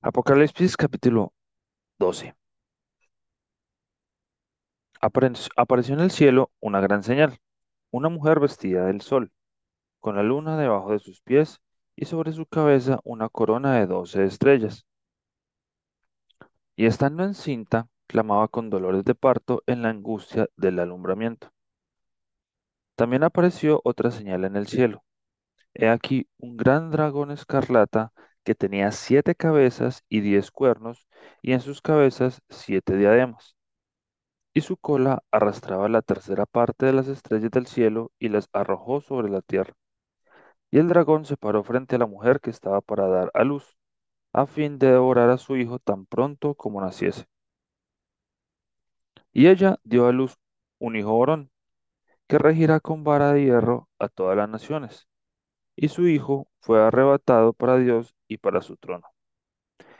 Apocalipsis 0.00 0.74
capítulo 0.74 1.34
12. 1.98 2.34
Apare- 5.00 5.32
Apareció 5.56 5.94
en 5.94 6.00
el 6.00 6.10
cielo 6.10 6.50
una 6.60 6.80
gran 6.80 7.02
señal, 7.02 7.38
una 7.90 8.10
mujer 8.10 8.40
vestida 8.40 8.84
del 8.86 9.00
sol, 9.00 9.32
con 10.00 10.16
la 10.16 10.22
luna 10.22 10.58
debajo 10.58 10.92
de 10.92 10.98
sus 11.00 11.22
pies 11.22 11.60
y 11.96 12.06
sobre 12.06 12.32
su 12.32 12.46
cabeza 12.46 13.00
una 13.04 13.28
corona 13.28 13.74
de 13.76 13.86
doce 13.86 14.24
estrellas. 14.24 14.86
Y 16.74 16.86
estando 16.86 17.22
encinta, 17.22 17.86
clamaba 18.06 18.48
con 18.48 18.70
dolores 18.70 19.04
de 19.04 19.14
parto 19.14 19.62
en 19.66 19.82
la 19.82 19.90
angustia 19.90 20.48
del 20.56 20.78
alumbramiento. 20.78 21.50
También 22.94 23.22
apareció 23.24 23.80
otra 23.84 24.10
señal 24.10 24.44
en 24.44 24.56
el 24.56 24.66
cielo. 24.66 25.04
He 25.74 25.88
aquí 25.88 26.28
un 26.38 26.56
gran 26.56 26.90
dragón 26.90 27.30
escarlata 27.32 28.12
que 28.46 28.56
tenía 28.56 28.92
siete 28.92 29.36
cabezas 29.36 30.04
y 30.08 30.22
diez 30.22 30.50
cuernos, 30.52 31.06
y 31.42 31.52
en 31.52 31.60
sus 31.60 31.82
cabezas 31.82 32.42
siete 32.48 32.96
diademas 32.96 33.56
y 34.54 34.62
su 34.62 34.76
cola 34.76 35.22
arrastraba 35.30 35.88
la 35.88 36.02
tercera 36.02 36.46
parte 36.46 36.86
de 36.86 36.92
las 36.92 37.06
estrellas 37.06 37.52
del 37.52 37.66
cielo 37.66 38.10
y 38.18 38.28
las 38.28 38.48
arrojó 38.52 39.00
sobre 39.00 39.28
la 39.28 39.42
tierra. 39.42 39.74
Y 40.70 40.78
el 40.78 40.88
dragón 40.88 41.24
se 41.24 41.36
paró 41.36 41.64
frente 41.64 41.96
a 41.96 41.98
la 41.98 42.06
mujer 42.06 42.40
que 42.40 42.50
estaba 42.50 42.80
para 42.80 43.08
dar 43.08 43.30
a 43.34 43.44
luz, 43.44 43.76
a 44.32 44.46
fin 44.46 44.78
de 44.78 44.92
devorar 44.92 45.30
a 45.30 45.38
su 45.38 45.56
hijo 45.56 45.78
tan 45.78 46.06
pronto 46.06 46.54
como 46.54 46.80
naciese. 46.80 47.26
Y 49.32 49.46
ella 49.46 49.78
dio 49.84 50.08
a 50.08 50.12
luz 50.12 50.36
un 50.80 50.96
hijo 50.96 51.16
varón, 51.18 51.52
que 52.28 52.38
regirá 52.38 52.80
con 52.80 53.04
vara 53.04 53.32
de 53.32 53.44
hierro 53.44 53.88
a 53.98 54.08
todas 54.08 54.36
las 54.36 54.48
naciones. 54.48 55.08
Y 55.76 55.88
su 55.88 56.08
hijo 56.08 56.48
fue 56.60 56.82
arrebatado 56.82 57.52
para 57.52 57.78
Dios 57.78 58.14
y 58.28 58.38
para 58.38 58.62
su 58.62 58.76
trono. 58.76 59.06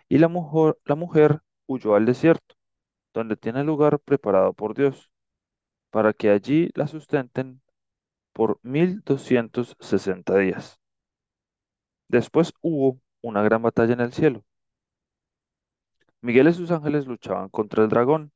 Y 0.09 0.19
la 0.19 0.29
mujer, 0.29 0.79
la 0.85 0.95
mujer 0.95 1.41
huyó 1.67 1.95
al 1.95 2.07
desierto, 2.07 2.55
donde 3.15 3.37
tiene 3.37 3.65
lugar 3.65 4.01
preparado 4.01 4.53
por 4.53 4.75
Dios, 4.75 5.11
para 5.91 6.13
que 6.13 6.31
allí 6.31 6.71
la 6.75 6.87
sustenten 6.87 7.63
por 8.33 8.61
1260 8.63 10.37
días. 10.39 10.81
Después 12.09 12.53
hubo 12.63 13.01
una 13.23 13.43
gran 13.43 13.63
batalla 13.63 13.95
en 13.95 14.01
el 14.01 14.13
cielo. 14.13 14.45
Miguel 16.21 16.49
y 16.49 16.53
sus 16.53 16.71
ángeles 16.71 17.07
luchaban 17.07 17.49
contra 17.49 17.83
el 17.83 17.89
dragón, 17.89 18.33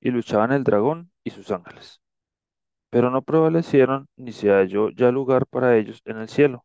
y 0.00 0.10
luchaban 0.10 0.52
el 0.52 0.64
dragón 0.64 1.10
y 1.24 1.30
sus 1.30 1.50
ángeles. 1.50 2.00
Pero 2.90 3.10
no 3.10 3.22
prevalecieron, 3.22 4.08
ni 4.16 4.32
se 4.32 4.50
halló 4.50 4.90
ya 4.90 5.10
lugar 5.10 5.46
para 5.46 5.76
ellos 5.76 6.02
en 6.04 6.18
el 6.18 6.28
cielo. 6.28 6.64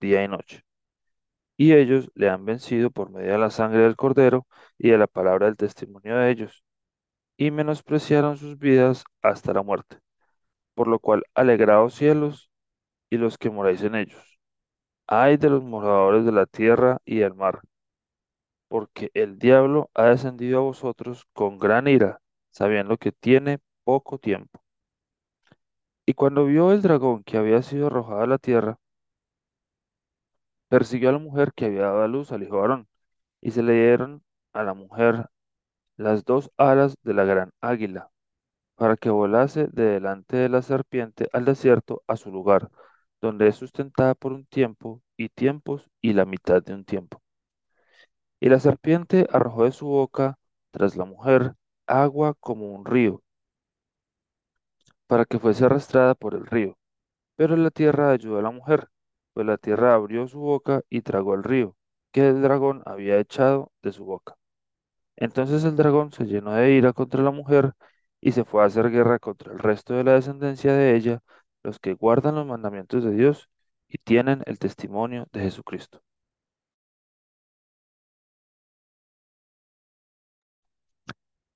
día 0.00 0.24
y 0.24 0.28
noche. 0.28 0.64
Y 1.56 1.74
ellos 1.74 2.10
le 2.14 2.28
han 2.30 2.44
vencido 2.44 2.90
por 2.90 3.10
medio 3.10 3.32
de 3.32 3.38
la 3.38 3.50
sangre 3.50 3.82
del 3.82 3.96
Cordero 3.96 4.46
y 4.78 4.90
de 4.90 4.98
la 4.98 5.06
palabra 5.06 5.46
del 5.46 5.56
testimonio 5.56 6.16
de 6.18 6.30
ellos, 6.30 6.64
y 7.38 7.50
menospreciaron 7.50 8.36
sus 8.38 8.58
vidas 8.58 9.04
hasta 9.22 9.52
la 9.54 9.62
muerte. 9.62 9.98
Por 10.74 10.88
lo 10.88 10.98
cual, 11.00 11.24
alegraos 11.34 11.94
cielos 11.94 12.50
y 13.10 13.18
los 13.18 13.38
que 13.38 13.50
moráis 13.50 13.82
en 13.82 13.96
ellos. 13.96 14.38
Ay 15.08 15.36
de 15.38 15.50
los 15.50 15.62
moradores 15.64 16.24
de 16.24 16.32
la 16.32 16.46
tierra 16.46 16.98
y 17.04 17.18
del 17.18 17.34
mar 17.34 17.60
porque 18.68 19.10
el 19.14 19.38
diablo 19.38 19.90
ha 19.94 20.06
descendido 20.06 20.58
a 20.58 20.62
vosotros 20.62 21.26
con 21.32 21.58
gran 21.58 21.88
ira, 21.88 22.20
sabiendo 22.50 22.96
que 22.96 23.12
tiene 23.12 23.58
poco 23.84 24.18
tiempo. 24.18 24.60
Y 26.04 26.14
cuando 26.14 26.44
vio 26.46 26.72
el 26.72 26.82
dragón 26.82 27.22
que 27.24 27.36
había 27.36 27.62
sido 27.62 27.88
arrojado 27.88 28.22
a 28.22 28.26
la 28.26 28.38
tierra, 28.38 28.78
persiguió 30.68 31.10
a 31.10 31.12
la 31.12 31.18
mujer 31.18 31.52
que 31.54 31.66
había 31.66 31.82
dado 31.82 32.02
a 32.02 32.08
luz 32.08 32.32
al 32.32 32.42
hijo 32.42 32.58
varón, 32.60 32.88
y 33.40 33.52
se 33.52 33.62
le 33.62 33.74
dieron 33.74 34.22
a 34.52 34.62
la 34.64 34.74
mujer 34.74 35.28
las 35.96 36.24
dos 36.24 36.50
alas 36.58 36.96
de 37.02 37.14
la 37.14 37.24
gran 37.24 37.52
águila, 37.60 38.10
para 38.76 38.96
que 38.96 39.10
volase 39.10 39.68
de 39.68 39.84
delante 39.84 40.36
de 40.38 40.48
la 40.50 40.62
serpiente 40.62 41.28
al 41.32 41.44
desierto 41.46 42.02
a 42.08 42.16
su 42.16 42.30
lugar, 42.32 42.70
donde 43.20 43.48
es 43.48 43.56
sustentada 43.56 44.14
por 44.14 44.32
un 44.32 44.46
tiempo 44.46 45.02
y 45.16 45.28
tiempos 45.30 45.90
y 46.02 46.14
la 46.14 46.24
mitad 46.26 46.62
de 46.62 46.74
un 46.74 46.84
tiempo. 46.84 47.22
Y 48.40 48.48
la 48.48 48.58
serpiente 48.60 49.26
arrojó 49.30 49.64
de 49.64 49.72
su 49.72 49.86
boca 49.86 50.38
tras 50.70 50.96
la 50.96 51.04
mujer 51.04 51.54
agua 51.86 52.32
como 52.40 52.72
un 52.72 52.86
río, 52.86 53.22
para 55.08 55.24
que 55.24 55.38
fuese 55.40 55.64
arrastrada 55.64 56.14
por 56.14 56.34
el 56.34 56.46
río. 56.46 56.76
Pero 57.36 57.56
la 57.56 57.70
tierra 57.70 58.10
ayudó 58.12 58.38
a 58.38 58.42
la 58.42 58.50
mujer, 58.50 58.88
pues 59.36 59.46
la 59.46 59.58
tierra 59.58 59.94
abrió 59.94 60.26
su 60.28 60.40
boca 60.40 60.82
y 60.90 61.02
tragó 61.02 61.34
el 61.36 61.44
río, 61.44 61.76
que 62.12 62.28
el 62.28 62.42
dragón 62.42 62.82
había 62.86 63.20
echado 63.20 63.72
de 63.82 63.92
su 63.92 64.04
boca. 64.06 64.36
Entonces 65.16 65.64
el 65.64 65.76
dragón 65.76 66.12
se 66.12 66.24
llenó 66.26 66.52
de 66.54 66.72
ira 66.72 66.92
contra 66.94 67.22
la 67.22 67.30
mujer 67.32 67.74
y 68.20 68.32
se 68.32 68.44
fue 68.44 68.62
a 68.62 68.66
hacer 68.66 68.90
guerra 68.90 69.18
contra 69.20 69.52
el 69.52 69.58
resto 69.60 69.94
de 69.94 70.04
la 70.04 70.14
descendencia 70.14 70.72
de 70.74 70.96
ella, 70.96 71.20
los 71.64 71.78
que 71.80 71.94
guardan 71.94 72.36
los 72.36 72.46
mandamientos 72.46 73.04
de 73.04 73.12
Dios 73.12 73.48
y 73.88 73.98
tienen 73.98 74.42
el 74.46 74.58
testimonio 74.58 75.26
de 75.32 75.40
Jesucristo. 75.42 76.02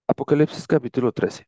Apocalipsis 0.09 0.67
capítulo 0.67 1.11
13. 1.11 1.47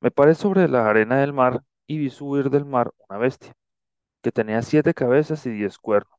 Me 0.00 0.10
paré 0.10 0.34
sobre 0.34 0.68
la 0.68 0.88
arena 0.88 1.20
del 1.20 1.34
mar 1.34 1.62
y 1.86 1.98
vi 1.98 2.10
subir 2.10 2.50
del 2.50 2.64
mar 2.64 2.92
una 3.08 3.18
bestia, 3.18 3.54
que 4.22 4.32
tenía 4.32 4.62
siete 4.62 4.94
cabezas 4.94 5.46
y 5.46 5.50
diez 5.50 5.78
cuernos, 5.78 6.18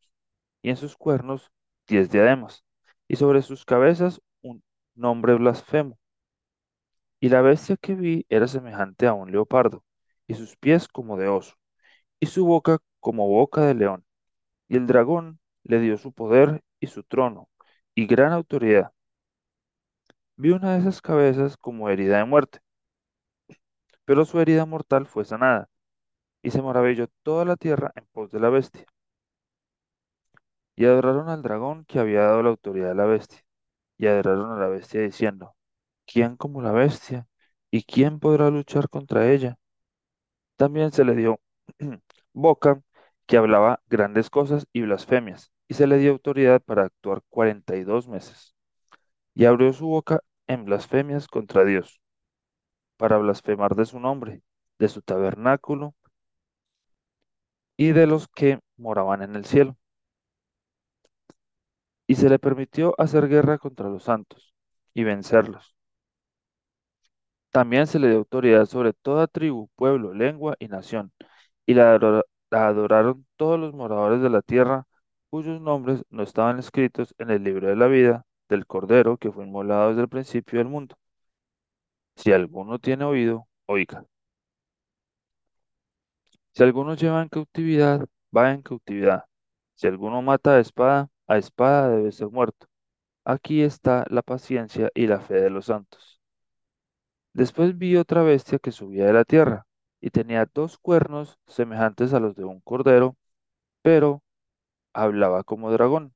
y 0.61 0.69
en 0.71 0.77
sus 0.77 0.97
cuernos 0.97 1.51
diez 1.87 2.11
diademas, 2.11 2.65
y 3.07 3.17
sobre 3.17 3.41
sus 3.43 3.65
cabezas 3.65 4.21
un 4.41 4.63
nombre 4.95 5.35
blasfemo. 5.35 5.97
Y 7.19 7.29
la 7.29 7.41
bestia 7.41 7.77
que 7.77 7.95
vi 7.95 8.25
era 8.29 8.47
semejante 8.47 9.05
a 9.07 9.13
un 9.13 9.31
leopardo, 9.31 9.83
y 10.27 10.33
sus 10.35 10.55
pies 10.57 10.87
como 10.87 11.17
de 11.17 11.27
oso, 11.27 11.55
y 12.19 12.27
su 12.27 12.45
boca 12.45 12.79
como 13.01 13.27
boca 13.29 13.61
de 13.65 13.75
león. 13.75 14.05
Y 14.69 14.77
el 14.77 14.87
dragón 14.87 15.39
le 15.63 15.79
dio 15.81 15.97
su 15.97 16.13
poder 16.13 16.63
y 16.81 16.87
su 16.87 17.03
trono, 17.03 17.49
y 17.95 18.07
gran 18.07 18.33
autoridad. 18.33 18.93
Vi 20.35 20.49
una 20.51 20.73
de 20.73 20.79
esas 20.79 21.01
cabezas 21.01 21.57
como 21.57 21.89
herida 21.89 22.17
de 22.17 22.25
muerte, 22.25 22.59
pero 24.07 24.25
su 24.25 24.41
herida 24.41 24.65
mortal 24.65 25.07
fue 25.07 25.25
sanada 25.25 25.69
y 26.43 26.51
se 26.51 26.61
maravilló 26.63 27.07
toda 27.23 27.45
la 27.45 27.57
tierra 27.57 27.91
en 27.95 28.05
pos 28.07 28.31
de 28.31 28.39
la 28.41 28.49
bestia. 28.49 28.85
Y 30.77 30.85
adoraron 30.85 31.27
al 31.29 31.41
dragón 31.41 31.83
que 31.85 31.99
había 31.99 32.21
dado 32.21 32.41
la 32.43 32.49
autoridad 32.49 32.91
a 32.91 32.95
la 32.95 33.05
bestia, 33.05 33.39
y 33.97 34.07
adoraron 34.07 34.51
a 34.53 34.59
la 34.59 34.67
bestia 34.69 35.01
diciendo, 35.01 35.55
¿quién 36.05 36.37
como 36.37 36.61
la 36.61 36.71
bestia? 36.73 37.27
¿Y 37.71 37.83
quién 37.83 38.19
podrá 38.19 38.49
luchar 38.51 38.89
contra 38.89 39.31
ella? 39.31 39.57
También 40.57 40.91
se 40.91 41.03
le 41.05 41.15
dio 41.15 41.39
boca 42.33 42.81
que 43.25 43.37
hablaba 43.37 43.81
grandes 43.89 44.29
cosas 44.29 44.67
y 44.73 44.81
blasfemias, 44.81 45.51
y 45.67 45.73
se 45.75 45.87
le 45.87 45.97
dio 45.97 46.11
autoridad 46.11 46.61
para 46.61 46.83
actuar 46.83 47.21
cuarenta 47.29 47.75
y 47.75 47.83
dos 47.83 48.07
meses. 48.07 48.55
Y 49.35 49.45
abrió 49.45 49.73
su 49.73 49.87
boca 49.87 50.21
en 50.47 50.65
blasfemias 50.65 51.27
contra 51.27 51.65
Dios, 51.65 52.01
para 52.97 53.17
blasfemar 53.17 53.75
de 53.75 53.85
su 53.85 53.99
nombre, 53.99 54.41
de 54.79 54.89
su 54.89 55.01
tabernáculo 55.01 55.95
y 57.75 57.91
de 57.91 58.05
los 58.05 58.27
que 58.27 58.59
moraban 58.77 59.23
en 59.23 59.35
el 59.35 59.45
cielo. 59.45 59.77
y 62.05 62.15
se 62.15 62.27
le 62.29 62.37
permitió 62.37 62.93
hacer 62.99 63.29
guerra 63.29 63.57
contra 63.57 63.87
los 63.89 64.03
santos 64.03 64.53
y 64.93 65.03
vencerlos. 65.05 65.73
También 67.51 67.87
se 67.87 67.99
le 67.99 68.07
dio 68.09 68.17
autoridad 68.19 68.65
sobre 68.65 68.93
toda 68.93 69.27
tribu, 69.27 69.67
pueblo, 69.75 70.13
lengua 70.13 70.55
y 70.59 70.67
nación, 70.67 71.11
y 71.65 71.73
la, 71.75 71.93
adora- 71.95 72.23
la 72.51 72.67
adoraron 72.67 73.25
todos 73.37 73.59
los 73.59 73.73
moradores 73.73 74.21
de 74.21 74.29
la 74.29 74.41
tierra, 74.41 74.85
cuyos 75.29 75.61
nombres 75.61 76.03
no 76.09 76.23
estaban 76.23 76.59
escritos 76.59 77.15
en 77.19 77.31
el 77.31 77.43
libro 77.43 77.67
de 77.69 77.75
la 77.75 77.87
vida 77.87 78.25
del 78.49 78.65
Cordero 78.67 79.17
que 79.17 79.31
fue 79.31 79.45
inmolado 79.45 79.89
desde 79.89 80.03
el 80.03 80.09
principio 80.09 80.59
del 80.59 80.69
mundo. 80.69 80.97
Si 82.17 82.33
alguno 82.33 82.79
tiene 82.79 83.05
oído, 83.05 83.47
oiga. 83.65 84.05
Si 86.51 86.63
alguno 86.63 86.95
lleva 86.95 87.21
en 87.21 87.29
cautividad, 87.29 88.05
va 88.35 88.51
en 88.51 88.61
cautividad. 88.61 89.25
Si 89.75 89.87
alguno 89.87 90.21
mata 90.21 90.55
a 90.55 90.59
espada, 90.59 91.09
a 91.27 91.37
espada 91.37 91.89
debe 91.89 92.11
ser 92.11 92.29
muerto. 92.29 92.67
Aquí 93.25 93.61
está 93.61 94.05
la 94.09 94.21
paciencia 94.23 94.89
y 94.95 95.07
la 95.07 95.19
fe 95.21 95.35
de 95.35 95.49
los 95.49 95.67
santos. 95.67 96.19
Después 97.33 97.77
vi 97.77 97.95
otra 97.97 98.23
bestia 98.23 98.59
que 98.59 98.71
subía 98.71 99.05
de 99.05 99.13
la 99.13 99.23
tierra, 99.23 99.65
y 100.01 100.09
tenía 100.09 100.49
dos 100.53 100.77
cuernos 100.77 101.37
semejantes 101.47 102.13
a 102.13 102.19
los 102.19 102.35
de 102.35 102.43
un 102.45 102.61
cordero, 102.61 103.15
pero 103.81 104.23
hablaba 104.93 105.43
como 105.43 105.71
dragón, 105.71 106.13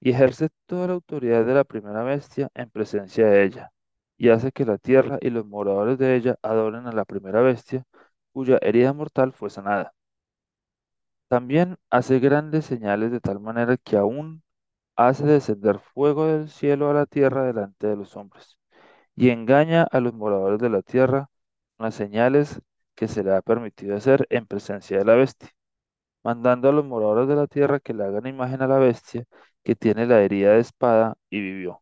y 0.00 0.10
ejerce 0.10 0.50
toda 0.66 0.88
la 0.88 0.94
autoridad 0.94 1.44
de 1.46 1.54
la 1.54 1.64
primera 1.64 2.02
bestia 2.04 2.50
en 2.54 2.70
presencia 2.70 3.26
de 3.28 3.44
ella, 3.44 3.72
y 4.22 4.30
hace 4.30 4.52
que 4.52 4.64
la 4.64 4.78
tierra 4.78 5.18
y 5.20 5.30
los 5.30 5.46
moradores 5.46 5.98
de 5.98 6.16
ella 6.16 6.36
adoren 6.42 6.86
a 6.86 6.92
la 6.92 7.04
primera 7.04 7.42
bestia, 7.42 7.84
cuya 8.32 8.58
herida 8.62 8.92
mortal 8.94 9.32
fue 9.34 9.50
sanada. 9.50 9.94
También 11.28 11.76
hace 11.90 12.20
grandes 12.20 12.66
señales 12.66 13.10
de 13.10 13.20
tal 13.20 13.40
manera 13.40 13.76
que 13.76 13.96
aún 13.96 14.42
hace 14.96 15.24
descender 15.26 15.80
fuego 15.80 16.26
del 16.26 16.50
cielo 16.50 16.90
a 16.90 16.94
la 16.94 17.06
tierra 17.06 17.44
delante 17.44 17.86
de 17.88 17.96
los 17.96 18.16
hombres, 18.16 18.58
y 19.16 19.30
engaña 19.30 19.84
a 19.84 20.00
los 20.00 20.14
moradores 20.14 20.60
de 20.60 20.70
la 20.70 20.82
tierra 20.82 21.30
con 21.76 21.86
las 21.86 21.94
señales 21.96 22.60
que 22.96 23.08
se 23.08 23.24
le 23.24 23.34
ha 23.34 23.42
permitido 23.42 23.96
hacer 23.96 24.26
en 24.30 24.46
presencia 24.46 24.98
de 24.98 25.06
la 25.06 25.16
bestia, 25.16 25.50
mandando 26.24 26.68
a 26.70 26.72
los 26.72 26.84
moradores 26.86 27.28
de 27.28 27.36
la 27.36 27.48
tierra 27.48 27.80
que 27.80 27.94
le 27.94 28.04
hagan 28.04 28.26
imagen 28.28 28.62
a 28.62 28.68
la 28.68 28.78
bestia 28.78 29.24
que 29.64 29.76
tiene 29.76 30.06
la 30.06 30.22
herida 30.22 30.52
de 30.54 30.60
espada 30.60 31.16
y 31.30 31.40
vivió. 31.42 31.81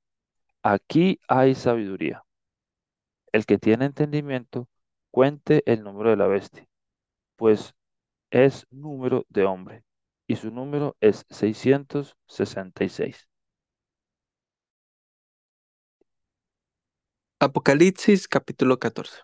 Aquí 0.63 1.19
hay 1.27 1.53
sabiduría. 1.53 2.23
El 3.33 3.45
que 3.45 3.57
tiene 3.57 3.87
entendimiento, 3.87 4.69
cuente 5.11 5.63
el 5.65 5.83
número 5.83 6.11
de 6.11 6.15
la 6.15 6.27
bestia, 6.27 6.65
pues 7.37 7.73
es 8.31 8.67
número 8.71 9.27
de 9.29 9.45
hombre, 9.45 9.85
y 10.27 10.37
su 10.37 10.51
número 10.51 10.97
es 11.01 11.27
666. 11.29 13.29
Apocalipsis 17.39 18.25
capítulo 18.29 18.79
14. 18.79 19.17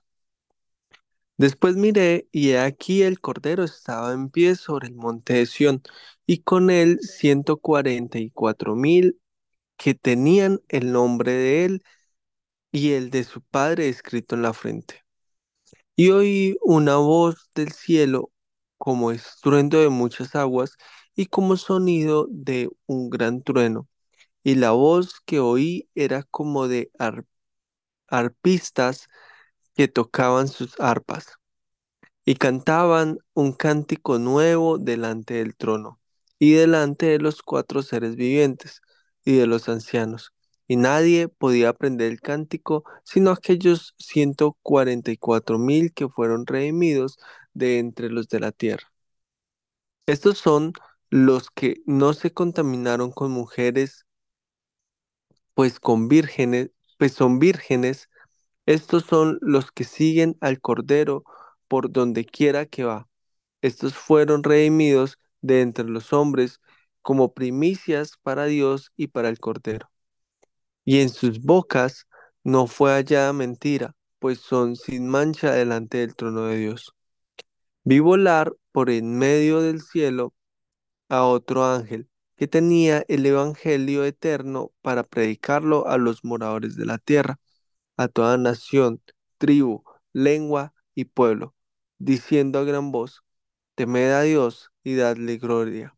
Después 1.38 1.76
miré, 1.76 2.28
y 2.32 2.52
he 2.52 2.60
aquí 2.60 3.04
el 3.04 3.20
Cordero 3.20 3.64
estaba 3.64 4.14
en 4.14 4.30
pie 4.30 4.56
sobre 4.56 4.88
el 4.88 4.96
monte 4.96 5.34
de 5.34 5.46
Sión, 5.46 5.82
y 6.26 6.40
con 6.44 6.70
él 6.70 7.00
ciento 7.02 7.58
cuarenta 7.58 8.20
y 8.20 8.32
cuatro 8.32 8.76
mil 8.76 9.20
que 9.78 9.96
tenían 9.96 10.62
el 10.70 10.92
nombre 10.92 11.32
de 11.34 11.66
él 11.66 11.84
y 12.72 12.94
el 12.94 13.12
de 13.12 13.24
su 13.26 13.42
padre 13.44 13.90
escrito 13.90 14.36
en 14.36 14.44
la 14.44 14.54
frente. 14.54 15.04
Y 15.96 16.12
oí 16.12 16.58
una 16.64 16.98
voz 16.98 17.50
del 17.56 17.72
cielo 17.72 18.32
como 18.78 19.12
estruendo 19.12 19.80
de 19.82 19.90
muchas 19.90 20.36
aguas 20.36 20.78
y 21.16 21.28
como 21.28 21.58
sonido 21.58 22.28
de 22.30 22.70
un 22.86 23.10
gran 23.10 23.42
trueno. 23.44 23.88
Y 24.44 24.56
la 24.56 24.72
voz 24.72 25.22
que 25.26 25.40
oí 25.42 25.90
era 25.96 26.24
como 26.24 26.68
de 26.68 26.92
ar- 27.00 27.26
arpistas 28.08 29.08
que 29.76 29.88
tocaban 29.88 30.48
sus 30.50 30.80
arpas 30.80 31.28
y 32.26 32.36
cantaban 32.36 33.20
un 33.34 33.54
cántico 33.54 34.20
nuevo 34.20 34.78
delante 34.78 35.36
del 35.36 35.56
trono 35.56 36.00
y 36.40 36.54
delante 36.54 37.08
de 37.08 37.20
los 37.20 37.42
cuatro 37.42 37.82
seres 37.84 38.16
vivientes 38.16 38.82
y 39.28 39.38
de 39.38 39.48
los 39.48 39.70
ancianos. 39.70 40.34
Y 40.68 40.78
nadie 40.78 41.28
podía 41.30 41.70
aprender 41.70 42.12
el 42.12 42.22
cántico 42.22 42.84
sino 43.06 43.32
aquellos 43.32 43.96
ciento 44.00 44.58
cuarenta 44.64 45.12
y 45.12 45.18
cuatro 45.18 45.60
mil 45.60 45.94
que 45.94 46.10
fueron 46.10 46.46
redimidos 46.48 47.18
de 47.54 47.80
entre 47.80 48.10
los 48.10 48.30
de 48.30 48.40
la 48.42 48.52
tierra. 48.54 48.88
Estos 50.08 50.40
son 50.40 50.74
los 51.12 51.50
que 51.52 51.84
no 51.86 52.14
se 52.14 52.34
contaminaron 52.34 53.12
con 53.12 53.32
mujeres, 53.32 54.06
pues 55.54 55.80
con 55.80 56.08
vírgenes, 56.08 56.72
pues 56.98 57.14
son 57.14 57.40
vírgenes 57.40 58.10
Estos 58.68 59.06
son 59.06 59.40
los 59.42 59.72
que 59.74 59.84
siguen 59.86 60.38
al 60.42 60.62
Cordero 60.62 61.24
por 61.70 61.92
donde 61.92 62.26
quiera 62.26 62.66
que 62.68 62.86
va. 62.86 63.10
Estos 63.62 63.96
fueron 63.96 64.44
redimidos 64.44 65.20
de 65.42 65.62
entre 65.62 65.86
los 65.86 66.14
hombres 66.14 66.62
como 67.08 67.34
primicias 67.34 68.18
para 68.22 68.48
Dios 68.48 68.92
y 68.98 69.08
para 69.08 69.30
el 69.30 69.40
Cordero. 69.40 69.90
Y 70.84 71.00
en 71.00 71.08
sus 71.08 71.40
bocas 71.42 72.06
no 72.44 72.68
fue 72.68 72.92
hallada 72.92 73.32
mentira, 73.32 73.96
pues 74.20 74.40
son 74.40 74.76
sin 74.76 75.08
mancha 75.08 75.54
delante 75.54 76.00
del 76.00 76.18
trono 76.18 76.48
de 76.48 76.58
Dios. 76.58 76.92
Vi 77.86 78.00
volar 78.02 78.54
por 78.74 78.90
en 78.90 79.18
medio 79.18 79.62
del 79.62 79.82
cielo 79.82 80.34
a 81.08 81.24
otro 81.24 81.64
ángel 81.64 82.10
que 82.36 82.50
tenía 82.50 83.06
el 83.08 83.26
Evangelio 83.26 84.04
eterno 84.04 84.74
para 84.82 85.04
predicarlo 85.04 85.88
a 85.88 85.98
los 85.98 86.26
moradores 86.26 86.76
de 86.76 86.88
la 86.88 86.98
tierra 86.98 87.40
a 87.96 88.10
toda 88.10 88.38
nación, 88.38 89.02
tribu, 89.38 89.86
lengua 90.12 90.74
y 90.94 91.06
pueblo, 91.06 91.56
diciendo 92.00 92.60
a 92.60 92.66
gran 92.66 92.92
voz, 92.92 93.24
temed 93.76 94.12
a 94.12 94.24
Dios 94.24 94.72
y 94.84 94.96
dadle 94.96 95.38
gloria, 95.38 95.97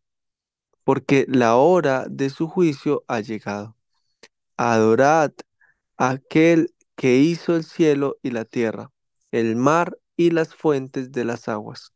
porque 0.89 1.27
la 1.29 1.55
hora 1.55 2.07
de 2.09 2.31
su 2.31 2.47
juicio 2.47 3.03
ha 3.07 3.19
llegado. 3.19 3.77
Adorad 4.57 5.31
a 5.97 6.09
aquel 6.09 6.73
que 6.95 7.17
hizo 7.17 7.55
el 7.55 7.63
cielo 7.63 8.17
y 8.23 8.31
la 8.31 8.43
tierra, 8.43 8.91
el 9.29 9.55
mar 9.55 9.99
y 10.17 10.31
las 10.31 10.55
fuentes 10.55 11.11
de 11.11 11.25
las 11.25 11.47
aguas. 11.47 11.93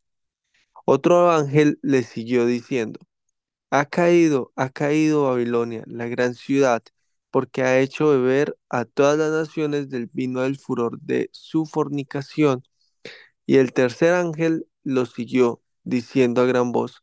Otro 0.86 1.32
ángel 1.32 1.80
le 1.82 2.04
siguió 2.04 2.46
diciendo, 2.46 3.00
ha 3.72 3.86
caído, 3.86 4.54
ha 4.56 4.70
caído 4.70 5.24
Babilonia, 5.24 5.82
la 5.88 6.06
gran 6.06 6.36
ciudad, 6.36 6.84
porque 7.32 7.64
ha 7.64 7.80
hecho 7.80 8.12
beber 8.12 8.60
a 8.70 8.86
todas 8.86 9.18
las 9.18 9.32
naciones 9.32 9.90
del 9.90 10.06
vino 10.14 10.42
del 10.42 10.60
furor 10.60 11.00
de 11.02 11.32
su 11.34 11.66
fornicación. 11.66 12.62
Y 13.48 13.58
el 13.58 13.74
tercer 13.74 14.14
ángel 14.14 14.68
lo 14.84 15.08
siguió, 15.08 15.64
diciendo 15.84 16.44
a 16.44 16.46
gran 16.46 16.72
voz, 16.72 17.03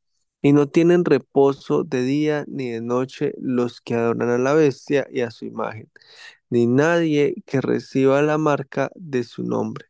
Y 0.41 0.53
no 0.53 0.67
tienen 0.69 1.05
reposo 1.05 1.83
de 1.83 2.03
día 2.03 2.45
ni 2.47 2.71
de 2.71 2.81
noche 2.81 3.33
los 3.39 3.81
que 3.81 3.95
adoran 3.95 4.29
a 4.29 4.37
la 4.37 4.53
bestia 4.53 5.07
y 5.11 5.21
a 5.21 5.31
su 5.31 5.45
imagen, 5.45 5.91
ni 6.49 6.67
nadie 6.67 7.35
que 7.45 7.61
reciba 7.61 8.21
la 8.21 8.37
marca 8.37 8.91
de 8.95 9.23
su 9.23 9.43
nombre. 9.43 9.87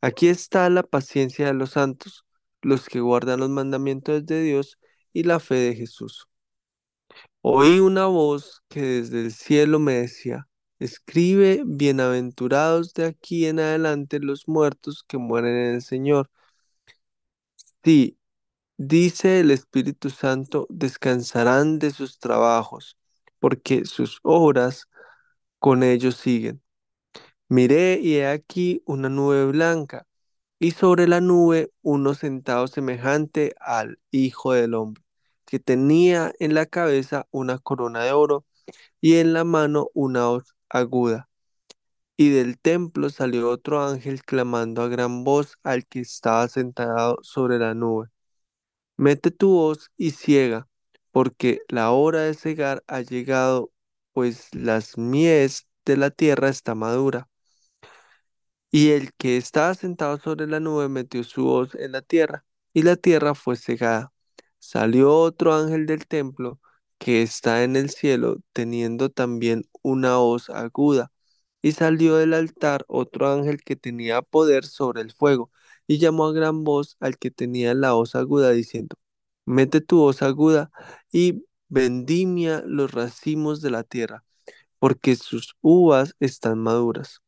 Aquí 0.00 0.28
está 0.28 0.70
la 0.70 0.82
paciencia 0.84 1.46
de 1.46 1.54
los 1.54 1.70
santos, 1.70 2.24
los 2.62 2.88
que 2.88 3.00
guardan 3.00 3.40
los 3.40 3.50
mandamientos 3.50 4.24
de 4.26 4.42
Dios 4.42 4.78
y 5.12 5.24
la 5.24 5.40
fe 5.40 5.56
de 5.56 5.74
Jesús. 5.74 6.28
Oí 7.42 7.78
una 7.80 8.06
voz 8.06 8.62
que 8.68 8.80
desde 8.82 9.20
el 9.22 9.32
cielo 9.32 9.78
me 9.78 9.94
decía, 9.94 10.48
escribe, 10.78 11.62
bienaventurados 11.66 12.94
de 12.94 13.06
aquí 13.06 13.46
en 13.46 13.60
adelante 13.60 14.18
los 14.20 14.48
muertos 14.48 15.04
que 15.06 15.18
mueren 15.18 15.54
en 15.56 15.74
el 15.76 15.82
Señor. 15.82 16.30
Sí, 17.84 18.18
dice 18.76 19.40
el 19.40 19.50
Espíritu 19.50 20.10
Santo, 20.10 20.66
descansarán 20.70 21.78
de 21.78 21.90
sus 21.90 22.18
trabajos, 22.18 22.96
porque 23.38 23.84
sus 23.84 24.20
obras 24.22 24.88
con 25.58 25.82
ellos 25.82 26.16
siguen. 26.16 26.62
Miré 27.48 28.00
y 28.02 28.16
he 28.16 28.26
aquí 28.28 28.82
una 28.86 29.08
nube 29.08 29.46
blanca, 29.46 30.06
y 30.58 30.72
sobre 30.72 31.08
la 31.08 31.20
nube 31.20 31.72
uno 31.82 32.14
sentado 32.14 32.68
semejante 32.68 33.54
al 33.60 33.98
Hijo 34.10 34.52
del 34.54 34.74
Hombre, 34.74 35.02
que 35.46 35.58
tenía 35.60 36.32
en 36.40 36.54
la 36.54 36.66
cabeza 36.66 37.26
una 37.30 37.58
corona 37.58 38.04
de 38.04 38.12
oro 38.12 38.44
y 39.00 39.16
en 39.16 39.32
la 39.34 39.44
mano 39.44 39.90
una 39.94 40.30
hoz 40.30 40.54
aguda. 40.70 41.28
Y 42.16 42.30
del 42.30 42.58
templo 42.58 43.10
salió 43.10 43.50
otro 43.50 43.84
ángel 43.84 44.24
clamando 44.24 44.82
a 44.82 44.88
gran 44.88 45.24
voz 45.24 45.58
al 45.64 45.86
que 45.86 46.00
estaba 46.00 46.48
sentado 46.48 47.18
sobre 47.22 47.58
la 47.60 47.74
nube. 47.74 48.08
Mete 48.96 49.30
tu 49.30 49.50
voz 49.50 49.90
y 49.96 50.10
ciega, 50.12 50.68
porque 51.12 51.60
la 51.68 51.90
hora 51.92 52.22
de 52.22 52.34
cegar 52.34 52.82
ha 52.88 53.00
llegado, 53.02 53.70
pues 54.12 54.48
las 54.54 54.98
mies 54.98 55.66
de 55.84 55.96
la 55.96 56.10
tierra 56.10 56.48
está 56.48 56.74
madura. 56.74 57.28
Y 58.70 58.90
el 58.90 59.12
que 59.14 59.36
estaba 59.36 59.74
sentado 59.74 60.18
sobre 60.18 60.46
la 60.46 60.58
nube 60.60 60.88
metió 60.88 61.22
su 61.24 61.44
voz 61.44 61.74
en 61.76 61.92
la 61.92 62.02
tierra, 62.02 62.44
y 62.72 62.82
la 62.82 62.96
tierra 62.96 63.34
fue 63.34 63.56
cegada. 63.56 64.12
Salió 64.58 65.14
otro 65.16 65.54
ángel 65.54 65.86
del 65.86 66.06
templo 66.06 66.60
que 66.98 67.22
está 67.22 67.62
en 67.64 67.76
el 67.76 67.90
cielo, 67.90 68.38
teniendo 68.52 69.10
también 69.10 69.62
una 69.82 70.16
voz 70.16 70.50
aguda. 70.50 71.12
Y 71.62 71.72
salió 71.72 72.16
del 72.16 72.34
altar 72.34 72.84
otro 72.88 73.32
ángel 73.32 73.62
que 73.62 73.76
tenía 73.76 74.22
poder 74.22 74.64
sobre 74.66 75.02
el 75.02 75.12
fuego, 75.12 75.50
y 75.86 75.98
llamó 75.98 76.26
a 76.26 76.32
gran 76.32 76.64
voz 76.64 76.96
al 77.00 77.18
que 77.18 77.30
tenía 77.30 77.74
la 77.74 77.92
voz 77.92 78.14
aguda, 78.14 78.50
diciendo, 78.50 78.96
Mete 79.46 79.80
tu 79.80 79.98
voz 79.98 80.22
aguda 80.22 80.70
y 81.12 81.44
vendimia 81.68 82.62
los 82.66 82.92
racimos 82.92 83.60
de 83.60 83.70
la 83.70 83.82
tierra, 83.84 84.24
porque 84.78 85.16
sus 85.16 85.56
uvas 85.60 86.16
están 86.20 86.58
maduras. 86.58 87.20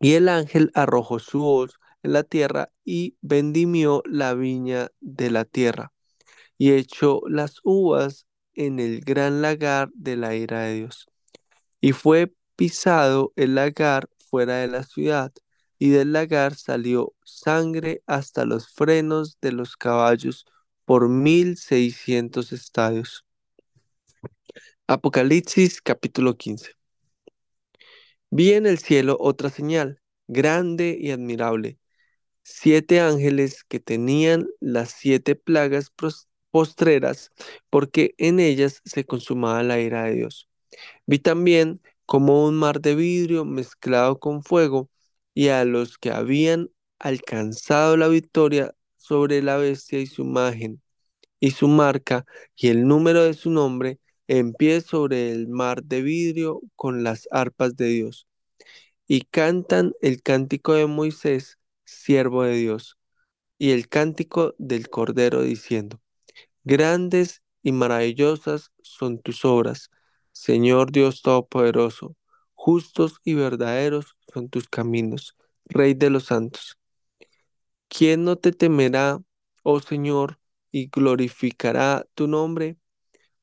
Y 0.00 0.14
el 0.14 0.28
ángel 0.28 0.70
arrojó 0.74 1.18
su 1.18 1.44
hoz 1.44 1.74
en 2.02 2.12
la 2.12 2.22
tierra 2.22 2.70
y 2.84 3.16
vendimió 3.20 4.02
la 4.06 4.34
viña 4.34 4.90
de 5.00 5.30
la 5.30 5.44
tierra, 5.44 5.92
y 6.56 6.72
echó 6.72 7.20
las 7.28 7.60
uvas 7.64 8.26
en 8.54 8.80
el 8.80 9.00
gran 9.00 9.42
lagar 9.42 9.90
de 9.94 10.16
la 10.16 10.34
ira 10.36 10.62
de 10.62 10.74
Dios. 10.74 11.06
Y 11.80 11.92
fue 11.92 12.32
pisado 12.56 13.32
el 13.36 13.54
lagar 13.54 14.08
fuera 14.30 14.56
de 14.58 14.68
la 14.68 14.82
ciudad, 14.82 15.32
y 15.78 15.90
del 15.90 16.12
lagar 16.12 16.54
salió 16.54 17.14
sangre 17.24 18.02
hasta 18.06 18.44
los 18.44 18.68
frenos 18.68 19.38
de 19.40 19.52
los 19.52 19.76
caballos 19.76 20.46
por 20.84 21.08
mil 21.08 21.56
seiscientos 21.56 22.52
estadios. 22.52 23.24
Apocalipsis 24.86 25.80
capítulo 25.82 26.36
15. 26.36 26.72
Vi 28.30 28.52
en 28.52 28.66
el 28.66 28.78
cielo 28.78 29.16
otra 29.20 29.50
señal, 29.50 30.00
grande 30.26 30.96
y 31.00 31.10
admirable 31.10 31.78
siete 32.50 33.00
ángeles 33.00 33.62
que 33.64 33.78
tenían 33.78 34.48
las 34.58 34.90
siete 34.90 35.36
plagas 35.36 35.92
postreras, 36.50 37.30
porque 37.68 38.14
en 38.16 38.40
ellas 38.40 38.80
se 38.86 39.04
consumaba 39.04 39.62
la 39.62 39.80
ira 39.80 40.04
de 40.04 40.14
Dios. 40.14 40.48
Vi 41.06 41.18
también 41.18 41.82
como 42.06 42.46
un 42.46 42.56
mar 42.56 42.80
de 42.80 42.94
vidrio 42.94 43.44
mezclado 43.44 44.18
con 44.18 44.42
fuego, 44.42 44.88
y 45.38 45.50
a 45.50 45.64
los 45.64 45.98
que 45.98 46.10
habían 46.10 46.68
alcanzado 46.98 47.96
la 47.96 48.08
victoria 48.08 48.74
sobre 48.96 49.40
la 49.40 49.56
bestia 49.56 50.00
y 50.00 50.06
su 50.08 50.22
imagen, 50.22 50.82
y 51.38 51.52
su 51.52 51.68
marca, 51.68 52.26
y 52.56 52.70
el 52.70 52.88
número 52.88 53.22
de 53.22 53.34
su 53.34 53.48
nombre, 53.50 54.00
en 54.26 54.52
pie 54.52 54.80
sobre 54.80 55.30
el 55.30 55.46
mar 55.46 55.84
de 55.84 56.02
vidrio 56.02 56.60
con 56.74 57.04
las 57.04 57.28
arpas 57.30 57.76
de 57.76 57.86
Dios. 57.86 58.26
Y 59.06 59.20
cantan 59.30 59.92
el 60.00 60.22
cántico 60.22 60.74
de 60.74 60.86
Moisés, 60.86 61.60
siervo 61.84 62.42
de 62.42 62.56
Dios, 62.56 62.98
y 63.58 63.70
el 63.70 63.88
cántico 63.88 64.56
del 64.58 64.90
Cordero, 64.90 65.42
diciendo, 65.42 66.00
Grandes 66.64 67.44
y 67.62 67.70
maravillosas 67.70 68.72
son 68.82 69.20
tus 69.20 69.44
obras, 69.44 69.90
Señor 70.32 70.90
Dios 70.90 71.22
Todopoderoso, 71.22 72.16
justos 72.68 73.14
y 73.24 73.32
verdaderos 73.32 74.14
son 74.30 74.50
tus 74.50 74.68
caminos, 74.68 75.34
Rey 75.64 75.94
de 75.94 76.10
los 76.10 76.24
santos. 76.24 76.78
¿Quién 77.88 78.24
no 78.24 78.36
te 78.36 78.52
temerá, 78.52 79.22
oh 79.62 79.80
Señor, 79.80 80.38
y 80.70 80.88
glorificará 80.88 82.06
tu 82.14 82.26
nombre? 82.28 82.76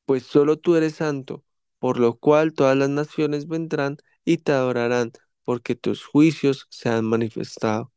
Pues 0.05 0.23
solo 0.25 0.57
tú 0.59 0.75
eres 0.75 0.97
santo, 0.97 1.43
por 1.79 1.99
lo 1.99 2.19
cual 2.19 2.53
todas 2.53 2.77
las 2.77 2.89
naciones 2.89 3.47
vendrán 3.47 3.97
y 4.25 4.37
te 4.37 4.51
adorarán, 4.51 5.11
porque 5.43 5.73
tus 5.75 6.05
juicios 6.05 6.67
se 6.69 6.89
han 6.89 7.05
manifestado. 7.05 7.91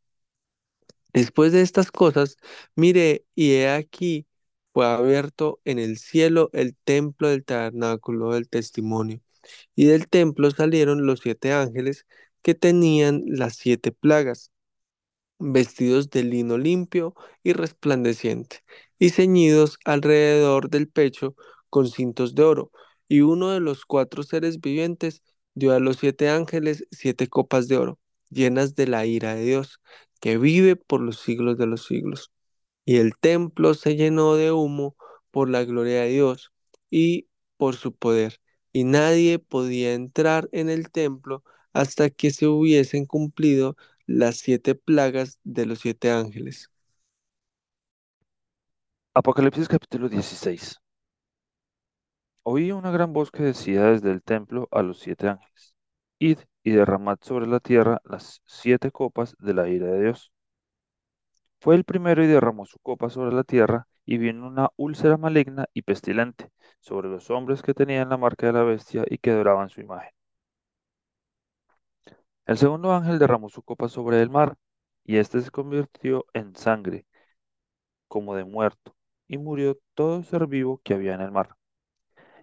Después 1.13 1.53
de 1.53 1.61
estas 1.61 1.91
cosas, 1.91 2.37
miré 2.75 3.27
y 3.35 3.53
he 3.53 3.69
aquí 3.69 4.27
fue 4.73 4.87
abierto 4.87 5.61
en 5.67 5.79
el 5.79 5.99
cielo 5.99 6.49
el 6.55 6.75
templo 6.77 7.29
del 7.29 7.45
tabernáculo 7.45 8.33
del 8.33 8.49
testimonio, 8.49 9.21
y 9.75 9.87
del 9.87 10.09
templo 10.09 10.51
salieron 10.51 11.07
los 11.07 11.21
siete 11.21 11.53
ángeles 11.53 12.07
que 12.43 12.55
tenían 12.55 13.23
las 13.27 13.57
siete 13.57 13.93
plagas 13.93 14.51
vestidos 15.39 16.11
de 16.11 16.25
lino 16.25 16.59
limpio 16.59 17.15
y 17.43 17.53
resplandeciente, 17.53 18.61
y 18.99 19.11
ceñidos 19.11 19.79
alrededor 19.85 20.71
del 20.71 20.89
pecho 20.89 21.35
con 21.71 21.89
cintos 21.89 22.35
de 22.35 22.43
oro. 22.45 22.71
Y 23.09 23.21
uno 23.21 23.51
de 23.51 23.61
los 23.61 23.85
cuatro 23.87 24.23
seres 24.23 24.61
vivientes 24.61 25.23
dio 25.55 25.73
a 25.75 25.81
los 25.81 25.97
siete 25.99 26.29
ángeles 26.31 26.87
siete 26.91 27.29
copas 27.29 27.69
de 27.69 27.77
oro, 27.79 27.99
llenas 28.31 28.75
de 28.75 28.87
la 28.87 29.07
ira 29.07 29.35
de 29.35 29.45
Dios, 29.45 29.81
que 30.21 30.39
vive 30.39 30.77
por 30.77 31.01
los 31.01 31.19
siglos 31.21 31.57
de 31.59 31.67
los 31.67 31.87
siglos. 31.87 32.33
Y 32.85 32.97
el 32.99 33.17
templo 33.19 33.75
se 33.75 33.97
llenó 33.97 34.35
de 34.37 34.53
humo 34.53 34.97
por 35.31 35.51
la 35.51 35.65
gloria 35.65 36.03
de 36.03 36.09
Dios 36.11 36.53
y 36.91 37.29
por 37.57 37.77
su 37.77 37.95
poder, 37.95 38.41
y 38.79 38.85
nadie 38.85 39.41
podía 39.41 39.93
entrar 39.95 40.49
en 40.53 40.71
el 40.71 40.91
templo 40.93 41.43
hasta 41.73 42.11
que 42.11 42.31
se 42.31 42.47
hubiesen 42.47 43.07
cumplido 43.07 43.77
las 44.07 44.37
siete 44.37 44.77
plagas 44.77 45.41
de 45.43 45.67
los 45.67 45.81
siete 45.81 46.13
ángeles. 46.13 46.71
Apocalipsis 49.15 49.69
capítulo 49.69 50.09
16. 50.09 50.79
Oí 52.43 52.73
una 52.73 52.91
gran 52.91 53.13
voz 53.13 53.31
que 53.31 53.45
decía 53.45 53.85
desde 53.85 54.11
el 54.11 54.23
templo 54.23 54.69
a 54.73 54.83
los 54.83 54.99
siete 54.99 55.29
ángeles, 55.29 55.75
Id 56.19 56.39
y 56.65 56.73
derramad 56.73 57.19
sobre 57.23 57.47
la 57.47 57.61
tierra 57.61 58.01
las 58.05 58.43
siete 58.45 58.91
copas 58.91 59.37
de 59.39 59.55
la 59.55 59.69
ira 59.69 59.87
de 59.87 60.03
Dios. 60.03 60.33
Fue 61.61 61.77
el 61.77 61.85
primero 61.85 62.25
y 62.25 62.27
derramó 62.27 62.67
su 62.67 62.79
copa 62.81 63.11
sobre 63.11 63.33
la 63.35 63.45
tierra, 63.45 63.87
y 64.09 64.17
vino 64.17 64.47
una 64.49 64.71
úlcera 64.77 65.19
maligna 65.19 65.69
y 65.75 65.83
pestilente 65.83 66.51
sobre 66.81 67.11
los 67.11 67.29
hombres 67.29 67.61
que 67.61 67.75
tenían 67.75 68.09
la 68.09 68.17
marca 68.17 68.47
de 68.47 68.55
la 68.55 68.63
bestia 68.63 69.05
y 69.07 69.19
que 69.19 69.33
adoraban 69.33 69.69
su 69.69 69.83
imagen. 69.83 70.13
El 72.47 72.57
segundo 72.57 72.91
ángel 72.95 73.19
derramó 73.19 73.51
su 73.51 73.63
copa 73.63 73.91
sobre 73.91 74.23
el 74.23 74.31
mar, 74.31 74.57
y 75.05 75.19
éste 75.19 75.43
se 75.43 75.51
convirtió 75.51 76.25
en 76.33 76.57
sangre, 76.57 77.05
como 78.09 78.35
de 78.35 78.45
muerto, 78.45 78.97
y 79.27 79.37
murió 79.37 79.79
todo 79.93 80.23
ser 80.23 80.47
vivo 80.47 80.81
que 80.83 80.95
había 80.95 81.13
en 81.15 81.21
el 81.21 81.31
mar. 81.31 81.57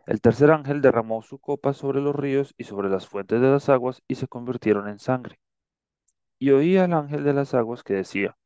El 0.06 0.22
tercer 0.22 0.52
ángel 0.52 0.84
derramó 0.84 1.24
su 1.24 1.40
copa 1.40 1.74
sobre 1.74 2.00
los 2.00 2.16
ríos 2.16 2.54
y 2.60 2.66
sobre 2.66 2.90
las 2.90 3.08
fuentes 3.08 3.42
de 3.42 3.50
las 3.50 3.70
aguas, 3.70 4.04
y 4.08 4.14
se 4.14 4.28
convirtieron 4.28 4.88
en 4.88 5.00
sangre. 5.00 5.40
Y 6.38 6.52
oí 6.52 6.78
al 6.78 6.94
ángel 6.94 7.24
de 7.24 7.34
las 7.34 7.56
aguas 7.56 7.82
que 7.82 7.96
decía, 7.96 8.38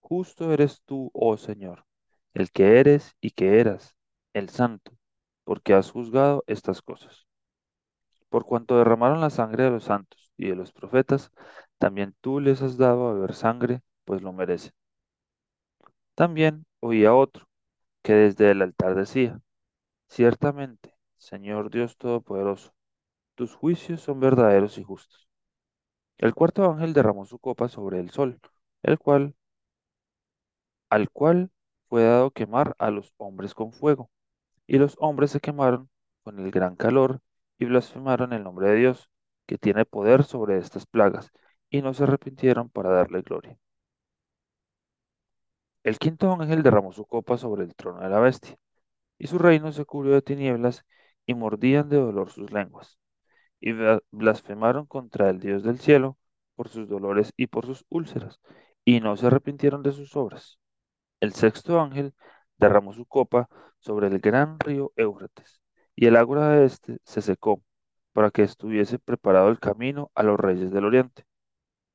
Justo 0.00 0.52
eres 0.52 0.82
tú, 0.84 1.12
oh 1.14 1.36
Señor, 1.36 1.84
el 2.34 2.50
que 2.50 2.80
eres 2.80 3.16
y 3.20 3.30
que 3.32 3.60
eras, 3.60 3.96
el 4.34 4.48
santo, 4.48 4.92
porque 5.44 5.74
has 5.74 5.90
juzgado 5.90 6.44
estas 6.46 6.82
cosas. 6.82 7.26
Por 8.28 8.44
cuanto 8.44 8.78
derramaron 8.78 9.20
la 9.20 9.30
sangre 9.30 9.64
de 9.64 9.70
los 9.70 9.84
santos 9.84 10.32
y 10.36 10.48
de 10.48 10.56
los 10.56 10.72
profetas, 10.72 11.30
también 11.78 12.14
tú 12.20 12.40
les 12.40 12.62
has 12.62 12.76
dado 12.76 13.08
a 13.08 13.14
beber 13.14 13.34
sangre, 13.34 13.82
pues 14.04 14.22
lo 14.22 14.32
merecen. 14.32 14.72
También 16.14 16.66
oí 16.80 17.04
a 17.04 17.14
otro, 17.14 17.48
que 18.02 18.14
desde 18.14 18.50
el 18.52 18.62
altar 18.62 18.94
decía, 18.94 19.40
Ciertamente, 20.08 20.94
Señor 21.18 21.70
Dios 21.70 21.96
Todopoderoso, 21.96 22.74
tus 23.36 23.54
juicios 23.54 24.00
son 24.02 24.20
verdaderos 24.20 24.78
y 24.78 24.84
justos. 24.84 25.28
El 26.18 26.34
cuarto 26.34 26.70
ángel 26.70 26.92
derramó 26.92 27.26
su 27.26 27.38
copa 27.38 27.68
sobre 27.68 28.00
el 28.00 28.10
sol, 28.10 28.40
el 28.82 28.98
cual, 28.98 29.34
al 30.90 31.10
cual 31.10 31.50
fue 31.90 32.04
dado 32.04 32.32
quemar 32.32 32.76
a 32.78 32.90
los 32.92 33.14
hombres 33.18 33.54
con 33.54 33.72
fuego. 33.74 34.10
Y 34.66 34.78
los 34.78 34.96
hombres 35.00 35.32
se 35.32 35.40
quemaron 35.40 35.90
con 36.24 36.38
el 36.40 36.50
gran 36.52 36.76
calor 36.76 37.20
y 37.58 37.66
blasfemaron 37.66 38.32
el 38.34 38.44
nombre 38.44 38.70
de 38.70 38.76
Dios, 38.76 39.10
que 39.46 39.58
tiene 39.58 39.84
poder 39.86 40.24
sobre 40.24 40.58
estas 40.58 40.86
plagas, 40.86 41.30
y 41.70 41.82
no 41.82 41.94
se 41.94 42.04
arrepintieron 42.04 42.70
para 42.70 42.90
darle 42.90 43.22
gloria. 43.22 43.58
El 45.84 45.98
quinto 45.98 46.32
ángel 46.32 46.62
derramó 46.62 46.90
su 46.92 47.04
copa 47.04 47.36
sobre 47.36 47.64
el 47.64 47.74
trono 47.74 48.00
de 48.00 48.08
la 48.08 48.18
bestia, 48.18 48.56
y 49.18 49.28
su 49.28 49.38
reino 49.38 49.72
se 49.72 49.86
cubrió 49.86 50.14
de 50.14 50.22
tinieblas, 50.22 50.84
y 51.26 51.34
mordían 51.34 51.88
de 51.90 51.98
dolor 51.98 52.30
sus 52.30 52.52
lenguas, 52.52 52.98
y 53.60 53.72
bla- 53.72 54.02
blasfemaron 54.12 54.86
contra 54.86 55.30
el 55.30 55.40
Dios 55.40 55.64
del 55.64 55.80
cielo 55.80 56.18
por 56.56 56.68
sus 56.70 56.88
dolores 56.88 57.32
y 57.36 57.48
por 57.48 57.66
sus 57.66 57.86
úlceras, 57.90 58.40
y 58.86 59.00
no 59.00 59.16
se 59.18 59.28
arrepintieron 59.28 59.82
de 59.84 59.92
sus 59.92 60.16
obras. 60.16 60.59
El 61.20 61.32
sexto 61.34 61.80
ángel 61.80 62.14
derramó 62.58 62.92
su 62.92 63.06
copa 63.06 63.48
sobre 63.78 64.08
el 64.08 64.20
gran 64.20 64.58
río 64.60 64.92
Éufrates, 64.96 65.62
y 65.94 66.06
el 66.06 66.16
agua 66.16 66.50
de 66.50 66.64
éste 66.66 66.98
se 67.04 67.22
secó, 67.22 67.62
para 68.12 68.30
que 68.30 68.42
estuviese 68.42 68.98
preparado 68.98 69.48
el 69.50 69.58
camino 69.60 70.10
a 70.14 70.22
los 70.22 70.38
reyes 70.40 70.70
del 70.72 70.84
oriente. 70.86 71.24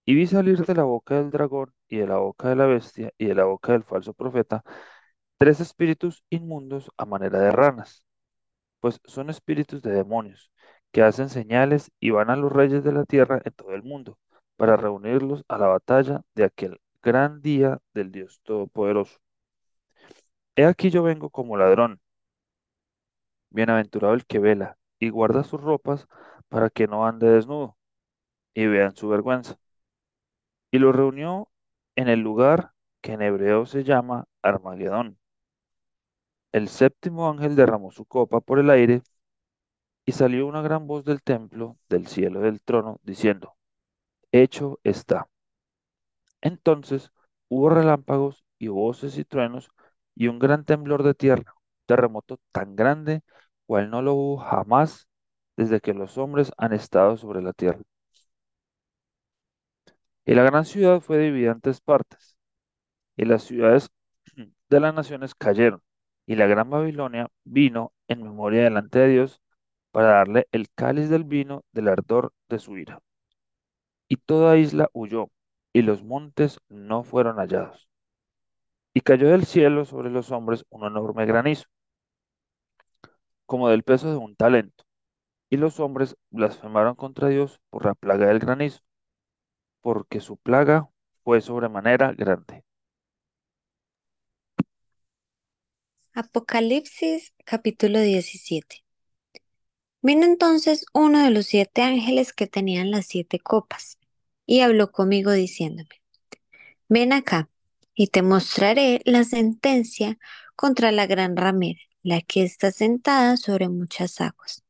Y 0.06 0.16
vi 0.16 0.28
salir 0.28 0.66
de 0.66 0.76
la 0.76 0.84
boca 0.84 1.16
del 1.16 1.32
dragón 1.32 1.74
y 1.88 1.98
de 1.98 2.08
la 2.08 2.18
boca 2.18 2.50
de 2.50 2.56
la 2.56 2.66
bestia 2.68 3.12
y 3.18 3.26
de 3.28 3.36
la 3.36 3.46
boca 3.46 3.74
del 3.74 3.84
falso 3.84 4.14
profeta 4.14 4.64
tres 5.38 5.60
espíritus 5.60 6.24
inmundos 6.30 6.92
a 6.98 7.06
manera 7.06 7.40
de 7.40 7.52
ranas, 7.52 8.06
pues 8.80 9.00
son 9.06 9.30
espíritus 9.30 9.82
de 9.82 9.92
demonios, 9.92 10.52
que 10.92 11.04
hacen 11.04 11.30
señales 11.30 11.92
y 12.00 12.12
van 12.12 12.30
a 12.30 12.36
los 12.36 12.52
reyes 12.52 12.84
de 12.84 12.94
la 12.94 13.06
tierra 13.06 13.42
en 13.46 13.54
todo 13.54 13.72
el 13.74 13.84
mundo, 13.84 14.20
para 14.58 14.78
reunirlos 14.78 15.44
a 15.48 15.58
la 15.58 15.68
batalla 15.68 16.22
de 16.36 16.46
aquel 16.46 16.80
gran 17.06 17.40
día 17.40 17.80
del 17.94 18.12
Dios 18.12 18.42
Todopoderoso. 18.44 19.20
He 20.56 20.66
aquí 20.66 20.90
yo 20.90 21.04
vengo 21.04 21.30
como 21.30 21.56
ladrón, 21.56 22.02
bienaventurado 23.52 24.16
el 24.16 24.26
que 24.26 24.40
vela 24.40 24.78
y 25.00 25.10
guarda 25.10 25.44
sus 25.44 25.62
ropas 25.62 26.08
para 26.50 26.72
que 26.72 26.88
no 26.88 27.06
ande 27.06 27.30
desnudo 27.30 27.78
y 28.56 28.66
vean 28.66 28.96
su 28.96 29.08
vergüenza. 29.08 29.60
Y 30.72 30.80
lo 30.80 30.92
reunió 30.92 31.50
en 31.96 32.10
el 32.10 32.22
lugar 32.22 32.72
que 33.02 33.14
en 33.14 33.22
hebreo 33.22 33.68
se 33.68 33.84
llama 33.84 34.28
Armagedón. 34.42 35.20
El 36.52 36.70
séptimo 36.70 37.30
ángel 37.30 37.56
derramó 37.56 37.92
su 37.92 38.06
copa 38.06 38.42
por 38.42 38.58
el 38.58 38.72
aire 38.72 39.04
y 40.08 40.14
salió 40.14 40.48
una 40.48 40.64
gran 40.64 40.88
voz 40.88 41.06
del 41.06 41.22
templo, 41.22 41.78
del 41.88 42.08
cielo 42.08 42.40
del 42.40 42.64
trono, 42.64 43.00
diciendo, 43.04 43.56
Hecho 44.32 44.80
está. 44.84 45.30
Entonces 46.46 47.12
hubo 47.50 47.70
relámpagos 47.72 48.46
y 48.60 48.70
voces 48.70 49.18
y 49.18 49.26
truenos 49.26 49.70
y 50.16 50.28
un 50.30 50.40
gran 50.40 50.64
temblor 50.66 51.04
de 51.04 51.14
tierra, 51.14 51.54
terremoto 51.88 52.40
tan 52.54 52.78
grande 52.78 53.22
cual 53.68 53.90
no 53.92 54.02
lo 54.02 54.14
hubo 54.16 54.38
jamás 54.38 55.10
desde 55.58 55.82
que 55.82 55.94
los 55.96 56.18
hombres 56.18 56.54
han 56.58 56.74
estado 56.74 57.18
sobre 57.18 57.42
la 57.44 57.54
tierra. 57.54 57.82
Y 60.26 60.34
la 60.36 60.44
gran 60.44 60.66
ciudad 60.66 61.00
fue 61.02 61.18
dividida 61.18 61.52
en 61.52 61.62
tres 61.62 61.82
partes, 61.82 62.38
y 63.18 63.26
las 63.26 63.44
ciudades 63.44 63.90
de 64.70 64.82
las 64.82 64.94
naciones 64.96 65.36
cayeron, 65.36 65.82
y 66.28 66.36
la 66.36 66.48
gran 66.48 66.70
Babilonia 66.70 67.30
vino 67.46 67.94
en 68.10 68.24
memoria 68.24 68.64
delante 68.66 69.00
de 69.00 69.10
Dios 69.10 69.42
para 69.92 70.10
darle 70.10 70.48
el 70.54 70.70
cáliz 70.76 71.10
del 71.10 71.26
vino 71.26 71.64
del 71.74 71.90
ardor 71.90 72.34
de 72.50 72.60
su 72.60 72.78
ira. 72.78 73.02
Y 74.08 74.18
toda 74.18 74.58
isla 74.58 74.90
huyó, 74.94 75.30
y 75.76 75.82
los 75.82 76.06
montes 76.06 76.62
no 76.70 77.04
fueron 77.04 77.36
hallados. 77.36 77.90
Y 78.94 79.02
cayó 79.02 79.28
del 79.28 79.46
cielo 79.46 79.84
sobre 79.84 80.10
los 80.10 80.32
hombres 80.32 80.64
un 80.70 80.88
enorme 80.88 81.26
granizo, 81.26 81.66
como 83.46 83.68
del 83.68 83.84
peso 83.84 84.10
de 84.10 84.16
un 84.16 84.38
talento. 84.38 84.86
Y 85.50 85.58
los 85.58 85.82
hombres 85.82 86.16
blasfemaron 86.30 86.96
contra 86.96 87.28
Dios 87.28 87.60
por 87.70 87.84
la 87.84 87.94
plaga 87.94 88.28
del 88.28 88.40
granizo, 88.40 88.80
porque 89.82 90.22
su 90.22 90.38
plaga 90.38 90.90
fue 91.26 91.42
sobremanera 91.42 92.14
grande. 92.14 92.64
Apocalipsis 96.14 97.34
capítulo 97.44 98.00
17. 98.00 98.86
Vino 100.02 100.26
entonces 100.26 100.86
uno 100.94 101.22
de 101.22 101.32
los 101.32 101.48
siete 101.48 101.82
ángeles 101.82 102.32
que 102.32 102.48
tenían 102.48 102.92
las 102.92 103.08
siete 103.08 103.40
copas, 103.40 103.98
y 104.46 104.62
habló 104.62 104.92
conmigo 104.92 105.32
diciéndome, 105.32 106.02
Ven 106.88 107.14
acá, 107.14 107.50
y 107.96 108.08
te 108.08 108.22
mostraré 108.22 109.02
la 109.06 109.24
sentencia 109.24 110.20
contra 110.56 110.92
la 110.92 111.08
gran 111.08 111.36
ramera, 111.36 111.80
la 112.04 112.22
que 112.22 112.44
está 112.44 112.72
sentada 112.72 113.38
sobre 113.38 113.70
muchas 113.70 114.22
aguas, 114.22 114.64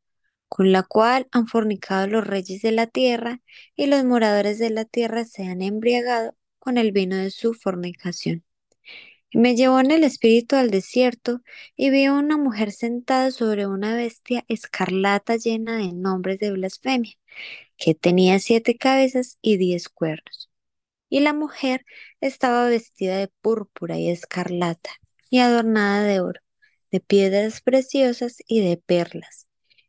con 0.48 0.72
la 0.72 0.84
cual 0.84 1.28
han 1.32 1.48
fornicado 1.48 2.08
los 2.08 2.26
reyes 2.26 2.62
de 2.62 2.72
la 2.72 2.88
tierra, 2.88 3.42
y 3.76 3.88
los 3.88 4.06
moradores 4.06 4.60
de 4.60 4.70
la 4.70 4.86
tierra 4.86 5.26
se 5.26 5.44
han 5.44 5.62
embriagado 5.62 6.36
con 6.60 6.78
el 6.78 6.92
vino 6.92 7.18
de 7.18 7.32
su 7.32 7.54
fornicación. 7.54 8.44
Me 9.34 9.56
llevó 9.56 9.82
en 9.82 9.92
el 9.92 10.06
espíritu 10.06 10.56
al 10.56 10.72
desierto, 10.72 11.42
y 11.76 11.90
vi 11.90 12.06
a 12.06 12.14
una 12.14 12.38
mujer 12.38 12.72
sentada 12.72 13.32
sobre 13.32 13.68
una 13.68 13.96
bestia 13.96 14.46
escarlata 14.48 15.36
llena 15.36 15.78
de 15.78 15.92
nombres 15.92 16.40
de 16.40 16.52
blasfemia, 16.52 17.16
que 17.78 17.96
tenía 17.96 18.40
siete 18.40 18.78
cabezas 18.78 19.38
y 19.42 19.58
diez 19.58 19.90
cuernos. 19.90 20.50
Y 21.10 21.20
la 21.20 21.34
mujer 21.34 21.86
estaba 22.22 22.68
vestida 22.68 23.18
de 23.18 23.30
púrpura 23.42 23.98
y 23.98 24.10
escarlata, 24.10 24.92
y 25.30 25.40
adornada 25.40 26.04
de 26.04 26.20
oro, 26.20 26.42
de 26.92 27.00
piedras 27.00 27.62
preciosas 27.62 28.38
y 28.48 28.62
de 28.62 28.78
perlas. 28.78 29.48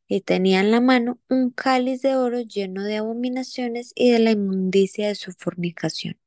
Y 0.08 0.20
tenía 0.20 0.60
en 0.60 0.70
la 0.70 0.80
mano 0.80 1.18
un 1.28 1.50
cáliz 1.50 2.02
de 2.02 2.16
oro 2.16 2.40
lleno 2.40 2.84
de 2.84 2.96
abominaciones 2.96 3.92
y 3.94 4.10
de 4.12 4.20
la 4.20 4.30
inmundicia 4.32 5.08
de 5.08 5.14
su 5.14 5.32
fornicación. 5.32 6.18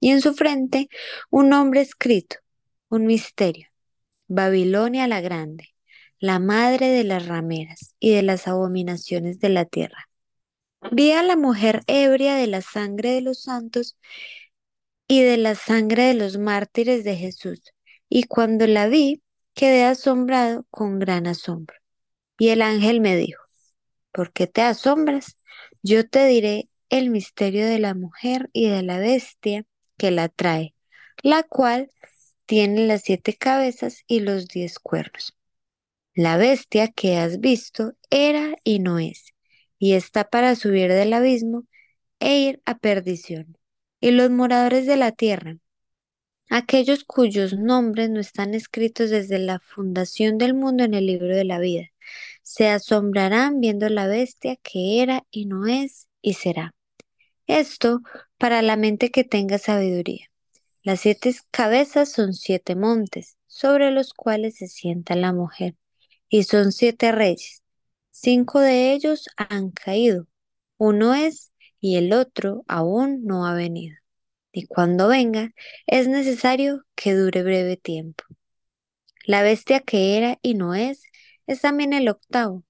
Y 0.00 0.10
en 0.10 0.20
su 0.20 0.34
frente 0.34 0.88
un 1.30 1.48
nombre 1.48 1.80
escrito, 1.80 2.36
un 2.88 3.06
misterio, 3.06 3.68
Babilonia 4.26 5.06
la 5.06 5.20
Grande, 5.20 5.74
la 6.18 6.38
madre 6.38 6.88
de 6.88 7.04
las 7.04 7.26
rameras 7.26 7.94
y 8.00 8.12
de 8.12 8.22
las 8.22 8.48
abominaciones 8.48 9.38
de 9.40 9.48
la 9.48 9.64
tierra. 9.64 10.08
Vi 10.90 11.12
a 11.12 11.22
la 11.22 11.36
mujer 11.36 11.82
ebria 11.86 12.34
de 12.34 12.46
la 12.46 12.60
sangre 12.60 13.12
de 13.12 13.20
los 13.20 13.42
santos 13.42 13.96
y 15.06 15.22
de 15.22 15.36
la 15.36 15.54
sangre 15.54 16.04
de 16.04 16.14
los 16.14 16.38
mártires 16.38 17.04
de 17.04 17.16
Jesús, 17.16 17.62
y 18.08 18.24
cuando 18.24 18.66
la 18.66 18.88
vi, 18.88 19.22
quedé 19.54 19.84
asombrado 19.84 20.66
con 20.70 20.98
gran 20.98 21.26
asombro. 21.26 21.76
Y 22.38 22.48
el 22.48 22.62
ángel 22.62 23.00
me 23.00 23.16
dijo, 23.16 23.42
¿por 24.10 24.32
qué 24.32 24.46
te 24.46 24.62
asombras? 24.62 25.36
Yo 25.82 26.08
te 26.08 26.26
diré 26.26 26.68
el 26.88 27.10
misterio 27.10 27.66
de 27.66 27.78
la 27.78 27.94
mujer 27.94 28.50
y 28.52 28.68
de 28.68 28.82
la 28.82 28.98
bestia 28.98 29.64
que 29.96 30.10
la 30.10 30.28
trae, 30.28 30.74
la 31.22 31.42
cual 31.42 31.90
tiene 32.46 32.86
las 32.86 33.02
siete 33.02 33.34
cabezas 33.34 34.02
y 34.06 34.20
los 34.20 34.48
diez 34.48 34.78
cuernos. 34.78 35.36
La 36.14 36.36
bestia 36.36 36.88
que 36.88 37.16
has 37.18 37.40
visto 37.40 37.92
era 38.10 38.56
y 38.64 38.80
no 38.80 38.98
es, 38.98 39.31
y 39.82 39.94
está 39.94 40.22
para 40.30 40.54
subir 40.54 40.92
del 40.92 41.12
abismo 41.12 41.64
e 42.20 42.38
ir 42.38 42.62
a 42.66 42.78
perdición. 42.78 43.58
Y 44.00 44.12
los 44.12 44.30
moradores 44.30 44.86
de 44.86 44.96
la 44.96 45.10
tierra, 45.10 45.56
aquellos 46.48 47.02
cuyos 47.02 47.54
nombres 47.54 48.08
no 48.08 48.20
están 48.20 48.54
escritos 48.54 49.10
desde 49.10 49.40
la 49.40 49.58
fundación 49.58 50.38
del 50.38 50.54
mundo 50.54 50.84
en 50.84 50.94
el 50.94 51.06
libro 51.06 51.34
de 51.34 51.42
la 51.42 51.58
vida, 51.58 51.88
se 52.44 52.68
asombrarán 52.68 53.58
viendo 53.58 53.88
la 53.88 54.06
bestia 54.06 54.54
que 54.62 55.02
era 55.02 55.24
y 55.32 55.46
no 55.46 55.66
es 55.66 56.06
y 56.20 56.34
será. 56.34 56.76
Esto 57.48 58.02
para 58.38 58.62
la 58.62 58.76
mente 58.76 59.10
que 59.10 59.24
tenga 59.24 59.58
sabiduría. 59.58 60.30
Las 60.84 61.00
siete 61.00 61.34
cabezas 61.50 62.12
son 62.12 62.34
siete 62.34 62.76
montes, 62.76 63.36
sobre 63.48 63.90
los 63.90 64.14
cuales 64.14 64.58
se 64.58 64.68
sienta 64.68 65.16
la 65.16 65.32
mujer, 65.32 65.74
y 66.28 66.44
son 66.44 66.70
siete 66.70 67.10
reyes. 67.10 67.61
Cinco 68.22 68.60
de 68.60 68.92
ellos 68.92 69.26
han 69.36 69.72
caído, 69.72 70.28
uno 70.78 71.12
es 71.14 71.52
y 71.80 71.96
el 71.96 72.12
otro 72.12 72.64
aún 72.68 73.24
no 73.24 73.46
ha 73.46 73.54
venido. 73.54 73.96
Y 74.52 74.66
cuando 74.66 75.08
venga, 75.08 75.50
es 75.88 76.08
necesario 76.08 76.84
que 76.94 77.14
dure 77.14 77.42
breve 77.42 77.76
tiempo. 77.76 78.24
La 79.26 79.42
bestia 79.42 79.80
que 79.80 80.16
era 80.16 80.38
y 80.40 80.54
no 80.54 80.74
es, 80.74 81.02
es 81.48 81.62
también 81.62 81.92
el 81.92 82.08
octavo, 82.08 82.64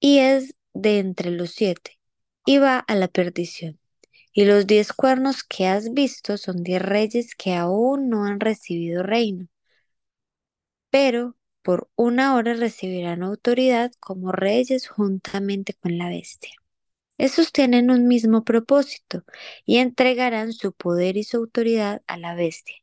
y 0.00 0.18
es 0.20 0.54
de 0.74 1.00
entre 1.00 1.30
los 1.32 1.50
siete, 1.50 1.98
y 2.46 2.58
va 2.58 2.78
a 2.78 2.94
la 2.96 3.08
perdición. 3.08 3.80
Y 4.32 4.44
los 4.46 4.66
diez 4.66 4.92
cuernos 4.92 5.44
que 5.44 5.66
has 5.66 5.92
visto 5.94 6.38
son 6.38 6.62
diez 6.62 6.82
reyes 6.82 7.34
que 7.34 7.54
aún 7.54 8.10
no 8.10 8.24
han 8.24 8.40
recibido 8.40 9.02
reino, 9.02 9.48
pero 10.90 11.35
por 11.66 11.90
una 11.96 12.36
hora 12.36 12.54
recibirán 12.54 13.24
autoridad 13.24 13.90
como 13.98 14.30
reyes 14.30 14.86
juntamente 14.86 15.74
con 15.74 15.98
la 15.98 16.08
bestia. 16.08 16.52
Esos 17.18 17.50
tienen 17.50 17.90
un 17.90 18.06
mismo 18.06 18.44
propósito 18.44 19.24
y 19.64 19.78
entregarán 19.78 20.52
su 20.52 20.72
poder 20.72 21.16
y 21.16 21.24
su 21.24 21.38
autoridad 21.38 22.02
a 22.06 22.18
la 22.18 22.36
bestia. 22.36 22.76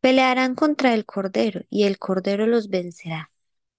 Pelearán 0.00 0.56
contra 0.56 0.94
el 0.94 1.06
Cordero 1.06 1.60
y 1.70 1.84
el 1.84 1.98
Cordero 1.98 2.48
los 2.48 2.70
vencerá, 2.70 3.30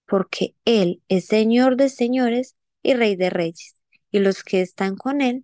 porque 0.06 0.56
Él 0.64 1.04
es 1.10 1.26
Señor 1.26 1.76
de 1.76 1.90
señores 1.90 2.56
y 2.82 2.94
Rey 2.94 3.18
de 3.18 3.30
reyes, 3.30 3.76
y 4.10 4.20
los 4.20 4.46
que 4.46 4.62
están 4.62 4.96
con 4.96 5.20
Él 5.20 5.44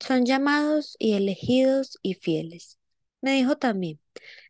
son 0.00 0.26
llamados 0.26 0.96
y 0.98 1.12
elegidos 1.12 1.96
y 2.02 2.14
fieles. 2.14 2.76
Me 3.20 3.34
dijo 3.34 3.56
también, 3.56 4.00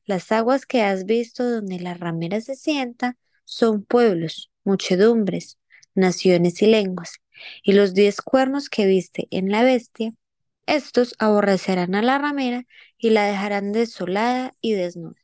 las 0.06 0.32
aguas 0.32 0.64
que 0.64 0.80
has 0.80 1.04
visto 1.04 1.44
donde 1.44 1.78
la 1.78 1.92
ramera 1.92 2.40
se 2.40 2.54
sienta 2.54 3.18
son 3.44 3.84
pueblos, 3.84 4.50
muchedumbres, 4.64 5.58
naciones 5.94 6.62
y 6.62 6.66
lenguas, 6.66 7.14
y 7.62 7.72
los 7.72 7.94
diez 7.94 8.20
cuernos 8.20 8.68
que 8.68 8.86
viste 8.86 9.28
en 9.30 9.50
la 9.50 9.62
bestia, 9.62 10.12
estos 10.66 11.14
aborrecerán 11.18 11.94
a 11.94 12.02
la 12.02 12.18
ramera 12.18 12.64
y 12.98 13.10
la 13.10 13.24
dejarán 13.26 13.72
desolada 13.72 14.52
y 14.60 14.72
desnuda, 14.74 15.20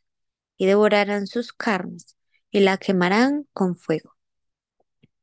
y 0.58 0.66
devorarán 0.66 1.26
sus 1.26 1.52
carnes, 1.52 2.16
y 2.50 2.60
la 2.60 2.78
quemarán 2.78 3.46
con 3.54 3.76
fuego. 3.76 4.16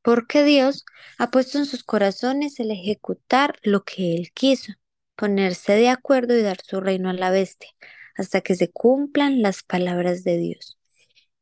porque 0.02 0.42
Dios 0.44 0.84
ha 1.18 1.30
puesto 1.30 1.58
en 1.58 1.66
sus 1.66 1.84
corazones 1.84 2.60
el 2.60 2.70
ejecutar 2.70 3.58
lo 3.62 3.84
que 3.84 4.14
Él 4.16 4.30
quiso, 4.32 4.72
ponerse 5.16 5.72
de 5.74 5.88
acuerdo 5.90 6.36
y 6.36 6.42
dar 6.42 6.58
su 6.62 6.80
reino 6.80 7.10
a 7.10 7.12
la 7.12 7.30
bestia, 7.30 7.70
hasta 8.16 8.40
que 8.40 8.54
se 8.54 8.70
cumplan 8.70 9.42
las 9.42 9.62
palabras 9.62 10.24
de 10.24 10.38
Dios. 10.38 10.75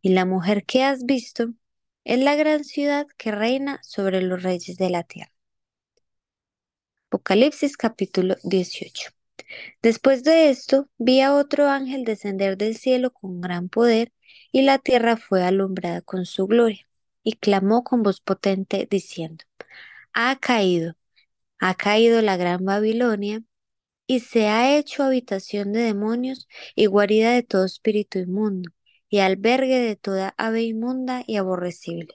Y 0.04 0.10
la 0.10 0.26
mujer 0.26 0.66
que 0.66 0.84
has 0.84 1.06
visto 1.06 1.54
es 2.04 2.18
la 2.18 2.36
gran 2.36 2.62
ciudad 2.62 3.06
que 3.16 3.30
reina 3.30 3.80
sobre 3.82 4.20
los 4.20 4.42
reyes 4.42 4.76
de 4.76 4.90
la 4.90 5.02
tierra. 5.02 5.32
Apocalipsis 7.08 7.78
capítulo 7.78 8.36
18. 8.42 9.12
Después 9.80 10.22
de 10.22 10.50
esto, 10.50 10.90
vi 10.98 11.22
a 11.22 11.34
otro 11.34 11.68
ángel 11.70 12.04
descender 12.04 12.58
del 12.58 12.76
cielo 12.76 13.14
con 13.14 13.40
gran 13.40 13.70
poder, 13.70 14.12
y 14.52 14.60
la 14.60 14.78
tierra 14.78 15.16
fue 15.16 15.42
alumbrada 15.42 16.02
con 16.02 16.26
su 16.26 16.46
gloria 16.46 16.86
y 17.22 17.32
clamó 17.36 17.82
con 17.82 18.02
voz 18.02 18.20
potente 18.20 18.86
diciendo, 18.90 19.46
Ha 20.12 20.36
caído, 20.38 20.96
ha 21.60 21.74
caído 21.76 22.20
la 22.20 22.36
gran 22.36 22.62
Babilonia, 22.62 23.42
y 24.06 24.20
se 24.20 24.48
ha 24.48 24.76
hecho 24.76 25.02
habitación 25.02 25.72
de 25.72 25.80
demonios 25.80 26.46
y 26.74 26.86
guarida 26.86 27.32
de 27.32 27.42
todo 27.42 27.64
espíritu 27.64 28.18
inmundo, 28.18 28.70
y 29.08 29.18
albergue 29.20 29.80
de 29.80 29.96
toda 29.96 30.34
ave 30.36 30.62
inmunda 30.62 31.22
y 31.26 31.36
aborrecible. 31.36 32.14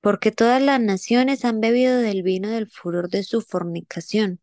Porque 0.00 0.32
todas 0.32 0.62
las 0.62 0.80
naciones 0.80 1.44
han 1.44 1.60
bebido 1.60 1.96
del 1.98 2.22
vino 2.22 2.50
del 2.50 2.68
furor 2.68 3.08
de 3.08 3.22
su 3.22 3.40
fornicación, 3.40 4.40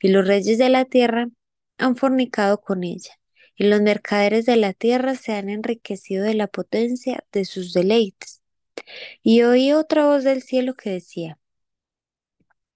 y 0.00 0.08
los 0.08 0.26
reyes 0.26 0.58
de 0.58 0.68
la 0.68 0.84
tierra 0.84 1.28
han 1.78 1.96
fornicado 1.96 2.60
con 2.60 2.84
ella, 2.84 3.18
y 3.56 3.64
los 3.64 3.82
mercaderes 3.82 4.46
de 4.46 4.56
la 4.56 4.72
tierra 4.72 5.14
se 5.14 5.32
han 5.32 5.48
enriquecido 5.48 6.24
de 6.24 6.34
la 6.34 6.46
potencia 6.46 7.24
de 7.32 7.44
sus 7.44 7.72
deleites. 7.72 8.42
Y 9.22 9.42
oí 9.42 9.72
otra 9.72 10.06
voz 10.06 10.24
del 10.24 10.42
cielo 10.42 10.74
que 10.74 10.90
decía, 10.90 11.38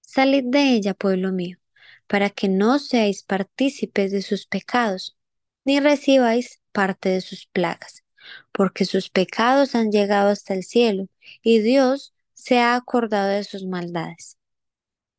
Salid 0.01 0.45
de 0.47 0.75
ella, 0.75 0.95
pueblo 0.95 1.33
mío, 1.33 1.59
para 2.07 2.31
que 2.31 2.49
no 2.49 2.79
seáis 2.79 3.25
partícipes 3.25 4.12
de 4.12 4.23
sus 4.23 4.47
pecados, 4.47 5.17
ni 5.64 5.81
recibáis 5.81 6.61
parte 6.73 7.09
de 7.09 7.21
sus 7.21 7.47
plagas, 7.47 8.04
porque 8.52 8.84
sus 8.84 9.10
pecados 9.10 9.74
han 9.74 9.90
llegado 9.90 10.30
hasta 10.30 10.54
el 10.54 10.64
cielo, 10.64 11.08
y 11.42 11.60
Dios 11.60 12.14
se 12.34 12.58
ha 12.60 12.76
acordado 12.76 13.28
de 13.30 13.44
sus 13.44 13.64
maldades. 13.66 14.38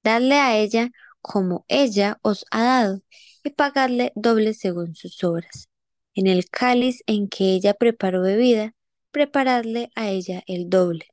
Dadle 0.03 0.35
a 0.35 0.57
ella 0.57 0.91
como 1.21 1.65
ella 1.67 2.19
os 2.21 2.45
ha 2.51 2.63
dado, 2.63 3.01
y 3.43 3.49
pagadle 3.51 4.11
doble 4.15 4.53
según 4.53 4.95
sus 4.95 5.23
obras. 5.23 5.69
En 6.13 6.27
el 6.27 6.49
cáliz 6.49 7.03
en 7.07 7.27
que 7.27 7.53
ella 7.53 7.73
preparó 7.73 8.21
bebida, 8.21 8.73
preparadle 9.11 9.91
a 9.95 10.09
ella 10.09 10.43
el 10.47 10.69
doble. 10.69 11.07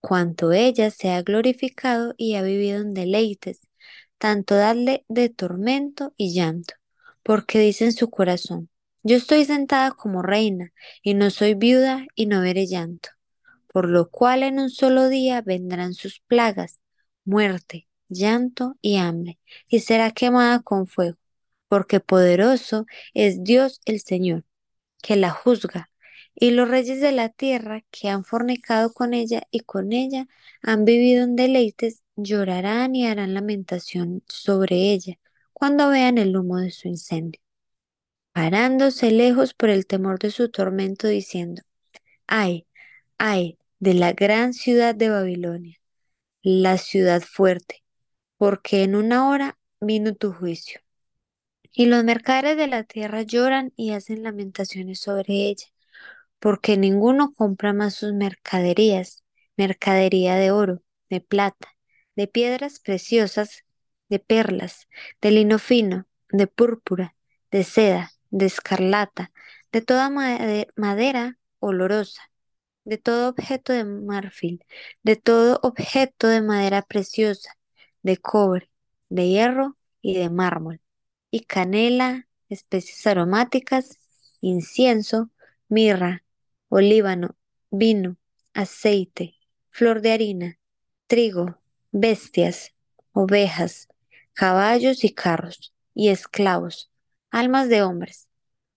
Cuanto 0.00 0.52
ella 0.52 0.90
se 0.90 1.10
ha 1.10 1.22
glorificado 1.22 2.14
y 2.16 2.34
ha 2.34 2.42
vivido 2.42 2.80
en 2.80 2.94
deleites, 2.94 3.68
tanto 4.18 4.54
dadle 4.56 5.04
de 5.08 5.28
tormento 5.28 6.12
y 6.16 6.34
llanto, 6.34 6.74
porque 7.22 7.58
dice 7.60 7.84
en 7.84 7.92
su 7.92 8.10
corazón, 8.10 8.68
yo 9.02 9.16
estoy 9.16 9.44
sentada 9.44 9.92
como 9.92 10.22
reina, 10.22 10.72
y 11.02 11.14
no 11.14 11.30
soy 11.30 11.54
viuda 11.54 12.06
y 12.14 12.26
no 12.26 12.40
veré 12.40 12.66
llanto, 12.66 13.10
por 13.72 13.88
lo 13.88 14.10
cual 14.10 14.42
en 14.42 14.58
un 14.58 14.70
solo 14.70 15.08
día 15.08 15.42
vendrán 15.42 15.94
sus 15.94 16.20
plagas, 16.20 16.80
muerte, 17.24 17.88
llanto 18.08 18.76
y 18.80 18.96
hambre, 18.96 19.38
y 19.68 19.80
será 19.80 20.12
quemada 20.12 20.60
con 20.60 20.86
fuego, 20.86 21.18
porque 21.68 22.00
poderoso 22.00 22.86
es 23.14 23.42
Dios 23.44 23.80
el 23.86 24.00
Señor, 24.00 24.44
que 25.02 25.16
la 25.16 25.30
juzga 25.30 25.90
y 26.34 26.50
los 26.52 26.68
reyes 26.68 27.00
de 27.00 27.12
la 27.12 27.28
tierra 27.28 27.84
que 27.90 28.08
han 28.08 28.24
fornicado 28.24 28.92
con 28.92 29.14
ella 29.14 29.42
y 29.50 29.60
con 29.60 29.92
ella 29.92 30.26
han 30.62 30.84
vivido 30.84 31.24
en 31.24 31.36
deleites, 31.36 32.02
llorarán 32.16 32.94
y 32.94 33.06
harán 33.06 33.34
lamentación 33.34 34.22
sobre 34.28 34.92
ella 34.92 35.18
cuando 35.52 35.88
vean 35.90 36.18
el 36.18 36.36
humo 36.36 36.58
de 36.58 36.70
su 36.70 36.88
incendio, 36.88 37.40
parándose 38.32 39.10
lejos 39.10 39.54
por 39.54 39.70
el 39.70 39.86
temor 39.86 40.18
de 40.18 40.30
su 40.30 40.50
tormento, 40.50 41.08
diciendo, 41.08 41.62
ay, 42.26 42.66
ay, 43.18 43.58
de 43.80 43.94
la 43.94 44.12
gran 44.12 44.54
ciudad 44.54 44.94
de 44.94 45.10
Babilonia, 45.10 45.78
la 46.42 46.78
ciudad 46.78 47.22
fuerte, 47.22 47.84
porque 48.38 48.84
en 48.84 48.96
una 48.96 49.28
hora 49.28 49.58
vino 49.80 50.14
tu 50.14 50.32
juicio. 50.32 50.80
Y 51.72 51.86
los 51.86 52.04
mercaderes 52.04 52.56
de 52.56 52.68
la 52.68 52.84
tierra 52.84 53.22
lloran 53.22 53.72
y 53.76 53.92
hacen 53.92 54.22
lamentaciones 54.22 55.00
sobre 55.00 55.34
ella 55.48 55.66
porque 56.42 56.76
ninguno 56.76 57.32
compra 57.34 57.72
más 57.72 57.94
sus 57.94 58.12
mercaderías, 58.14 59.22
mercadería 59.56 60.34
de 60.34 60.50
oro, 60.50 60.82
de 61.08 61.20
plata, 61.20 61.68
de 62.16 62.26
piedras 62.26 62.80
preciosas, 62.80 63.64
de 64.08 64.18
perlas, 64.18 64.88
de 65.20 65.30
lino 65.30 65.60
fino, 65.60 66.08
de 66.32 66.48
púrpura, 66.48 67.14
de 67.52 67.62
seda, 67.62 68.10
de 68.32 68.46
escarlata, 68.46 69.30
de 69.70 69.82
toda 69.82 70.10
madera 70.76 71.38
olorosa, 71.60 72.22
de 72.84 72.98
todo 72.98 73.28
objeto 73.28 73.72
de 73.72 73.84
marfil, 73.84 74.64
de 75.04 75.16
todo 75.16 75.60
objeto 75.62 76.26
de 76.26 76.42
madera 76.42 76.82
preciosa, 76.82 77.56
de 78.02 78.16
cobre, 78.16 78.68
de 79.08 79.28
hierro 79.28 79.76
y 80.00 80.14
de 80.14 80.30
mármol, 80.30 80.80
y 81.30 81.40
canela, 81.40 82.26
especies 82.48 83.06
aromáticas, 83.06 83.98
incienso, 84.40 85.30
mirra, 85.68 86.24
olíbano, 86.68 87.36
vino, 87.70 88.16
aceite, 88.54 89.36
flor 89.70 90.00
de 90.00 90.12
harina, 90.12 90.58
trigo, 91.06 91.60
bestias, 91.92 92.74
ovejas, 93.12 93.88
caballos 94.32 95.04
y 95.04 95.10
carros, 95.10 95.74
y 95.94 96.08
esclavos, 96.08 96.91
almas 97.32 97.68
de 97.68 97.82
hombres. 97.82 98.28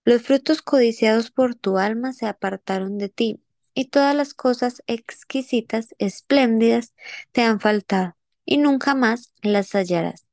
Los 0.05 0.23
frutos 0.23 0.63
codiciados 0.63 1.29
por 1.29 1.55
tu 1.55 1.77
alma 1.77 2.13
se 2.13 2.25
apartaron 2.25 2.97
de 2.97 3.09
ti, 3.09 3.43
y 3.75 3.89
todas 3.89 4.15
las 4.15 4.33
cosas 4.33 4.81
exquisitas, 4.87 5.93
espléndidas, 5.99 6.93
te 7.33 7.43
han 7.43 7.59
faltado, 7.59 8.15
y 8.45 8.57
nunca 8.57 8.95
más 8.95 9.33
las 9.43 9.71
hallarás. 9.75 10.25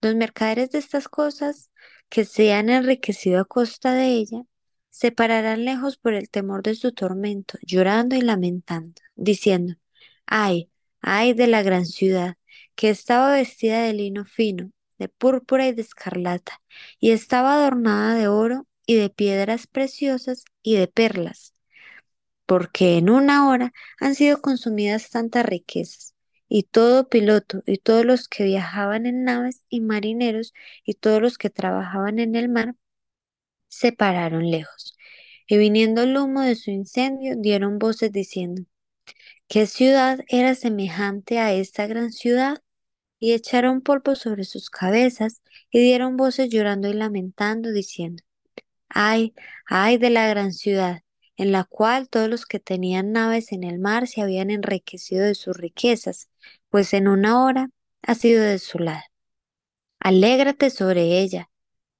Los 0.00 0.14
mercaderes 0.14 0.70
de 0.70 0.78
estas 0.78 1.08
cosas, 1.08 1.70
que 2.08 2.24
se 2.24 2.52
han 2.52 2.70
enriquecido 2.70 3.40
a 3.40 3.44
costa 3.44 3.92
de 3.92 4.08
ella, 4.08 4.42
se 4.90 5.12
pararán 5.12 5.64
lejos 5.64 5.98
por 5.98 6.14
el 6.14 6.30
temor 6.30 6.62
de 6.62 6.74
su 6.74 6.92
tormento, 6.92 7.58
llorando 7.62 8.14
y 8.16 8.20
lamentando, 8.20 9.02
diciendo, 9.16 9.74
ay, 10.26 10.70
ay 11.00 11.34
de 11.34 11.48
la 11.48 11.62
gran 11.62 11.84
ciudad, 11.86 12.36
que 12.76 12.90
estaba 12.90 13.32
vestida 13.32 13.82
de 13.82 13.92
lino 13.94 14.24
fino, 14.24 14.70
de 14.98 15.08
púrpura 15.08 15.66
y 15.68 15.72
de 15.72 15.82
escarlata, 15.82 16.62
y 17.00 17.12
estaba 17.12 17.54
adornada 17.54 18.14
de 18.14 18.28
oro 18.28 18.66
y 18.86 18.96
de 18.96 19.10
piedras 19.10 19.66
preciosas 19.66 20.44
y 20.62 20.76
de 20.76 20.88
perlas, 20.88 21.54
porque 22.46 22.98
en 22.98 23.10
una 23.10 23.48
hora 23.48 23.72
han 24.00 24.14
sido 24.14 24.40
consumidas 24.40 25.10
tantas 25.10 25.46
riquezas, 25.46 26.14
y 26.48 26.64
todo 26.64 27.08
piloto 27.08 27.62
y 27.66 27.78
todos 27.78 28.04
los 28.04 28.28
que 28.28 28.44
viajaban 28.44 29.06
en 29.06 29.24
naves 29.24 29.62
y 29.68 29.80
marineros 29.80 30.54
y 30.84 30.94
todos 30.94 31.20
los 31.22 31.38
que 31.38 31.50
trabajaban 31.50 32.18
en 32.20 32.36
el 32.36 32.48
mar 32.48 32.74
se 33.68 33.92
pararon 33.92 34.50
lejos, 34.50 34.96
y 35.46 35.58
viniendo 35.58 36.02
el 36.02 36.16
humo 36.16 36.42
de 36.42 36.56
su 36.56 36.70
incendio, 36.70 37.36
dieron 37.36 37.78
voces 37.78 38.12
diciendo, 38.12 38.62
¿qué 39.48 39.66
ciudad 39.66 40.20
era 40.28 40.54
semejante 40.56 41.40
a 41.40 41.52
esta 41.54 41.86
gran 41.88 42.12
ciudad? 42.12 42.62
Y 43.18 43.32
echaron 43.32 43.80
polvo 43.80 44.14
sobre 44.14 44.44
sus 44.44 44.70
cabezas, 44.70 45.42
y 45.70 45.80
dieron 45.80 46.16
voces 46.16 46.50
llorando 46.50 46.88
y 46.88 46.92
lamentando, 46.94 47.72
diciendo, 47.72 48.22
ay, 48.88 49.34
ay 49.66 49.98
de 49.98 50.10
la 50.10 50.28
gran 50.28 50.52
ciudad, 50.52 51.02
en 51.36 51.52
la 51.52 51.64
cual 51.64 52.08
todos 52.08 52.28
los 52.28 52.46
que 52.46 52.60
tenían 52.60 53.12
naves 53.12 53.52
en 53.52 53.64
el 53.64 53.78
mar 53.78 54.06
se 54.06 54.22
habían 54.22 54.50
enriquecido 54.50 55.24
de 55.24 55.34
sus 55.34 55.56
riquezas, 55.56 56.28
pues 56.70 56.94
en 56.94 57.08
una 57.08 57.44
hora 57.44 57.70
ha 58.02 58.14
sido 58.14 58.42
desolada. 58.42 59.04
Alégrate 60.00 60.70
sobre 60.70 61.20
ella, 61.20 61.50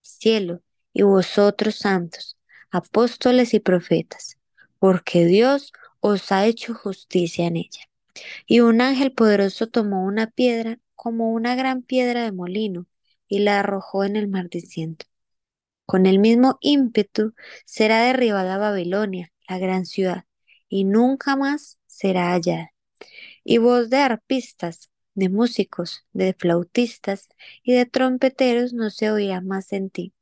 cielo, 0.00 0.62
y 0.92 1.02
vosotros 1.02 1.76
santos, 1.76 2.38
apóstoles 2.70 3.52
y 3.52 3.60
profetas, 3.60 4.38
porque 4.78 5.26
Dios 5.26 5.72
os 6.00 6.32
ha 6.32 6.46
hecho 6.46 6.74
justicia 6.74 7.46
en 7.46 7.56
ella. 7.56 7.82
Y 8.46 8.60
un 8.60 8.80
ángel 8.80 9.12
poderoso 9.12 9.66
tomó 9.66 10.04
una 10.04 10.28
piedra 10.28 10.78
como 11.06 11.30
una 11.30 11.54
gran 11.54 11.82
piedra 11.82 12.24
de 12.24 12.32
molino 12.32 12.88
y 13.28 13.38
la 13.38 13.60
arrojó 13.60 14.02
en 14.02 14.16
el 14.16 14.26
mar 14.26 14.48
diciendo, 14.50 15.04
con 15.86 16.04
el 16.04 16.18
mismo 16.18 16.58
ímpetu 16.60 17.32
será 17.64 18.02
derribada 18.02 18.58
Babilonia, 18.58 19.32
la 19.48 19.58
gran 19.58 19.86
ciudad, 19.86 20.24
y 20.68 20.82
nunca 20.82 21.36
más 21.36 21.78
será 21.86 22.32
hallada. 22.32 22.72
Y 23.44 23.58
voz 23.58 23.88
de 23.88 23.98
arpistas, 23.98 24.90
de 25.14 25.28
músicos, 25.28 26.04
de 26.12 26.34
flautistas 26.34 27.28
y 27.62 27.74
de 27.74 27.86
trompeteros 27.86 28.72
no 28.72 28.90
se 28.90 29.12
oirá 29.12 29.40
más 29.40 29.72
en 29.72 29.90
ti 29.90 30.12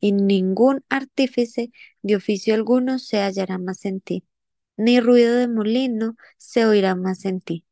y 0.00 0.12
ningún 0.12 0.84
artífice 0.90 1.72
de 2.02 2.16
oficio 2.16 2.54
alguno 2.54 2.98
se 2.98 3.20
hallará 3.22 3.56
más 3.56 3.86
en 3.86 4.02
ti, 4.02 4.26
ni 4.76 5.00
ruido 5.00 5.34
de 5.34 5.48
molino 5.48 6.16
se 6.36 6.66
oirá 6.66 6.94
más 6.94 7.24
en 7.24 7.40
ti, 7.40 7.65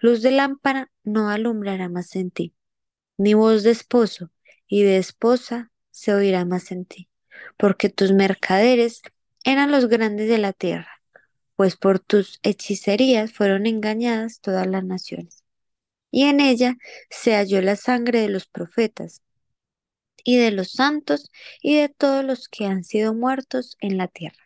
Luz 0.00 0.22
de 0.22 0.30
lámpara 0.30 0.90
no 1.04 1.30
alumbrará 1.30 1.88
más 1.88 2.16
en 2.16 2.30
ti, 2.30 2.54
ni 3.16 3.34
voz 3.34 3.62
de 3.62 3.70
esposo 3.70 4.30
y 4.66 4.82
de 4.82 4.98
esposa 4.98 5.72
se 5.90 6.12
oirá 6.12 6.44
más 6.44 6.70
en 6.70 6.84
ti, 6.84 7.08
porque 7.56 7.88
tus 7.88 8.12
mercaderes 8.12 9.02
eran 9.44 9.70
los 9.70 9.88
grandes 9.88 10.28
de 10.28 10.38
la 10.38 10.52
tierra, 10.52 11.02
pues 11.56 11.76
por 11.76 11.98
tus 11.98 12.40
hechicerías 12.42 13.32
fueron 13.32 13.66
engañadas 13.66 14.40
todas 14.40 14.66
las 14.66 14.84
naciones. 14.84 15.44
Y 16.10 16.24
en 16.24 16.40
ella 16.40 16.76
se 17.10 17.34
halló 17.34 17.62
la 17.62 17.76
sangre 17.76 18.20
de 18.20 18.28
los 18.28 18.46
profetas 18.46 19.22
y 20.24 20.36
de 20.36 20.50
los 20.50 20.72
santos 20.72 21.30
y 21.62 21.76
de 21.76 21.88
todos 21.88 22.24
los 22.24 22.48
que 22.48 22.66
han 22.66 22.84
sido 22.84 23.14
muertos 23.14 23.76
en 23.80 23.96
la 23.96 24.08
tierra. 24.08 24.45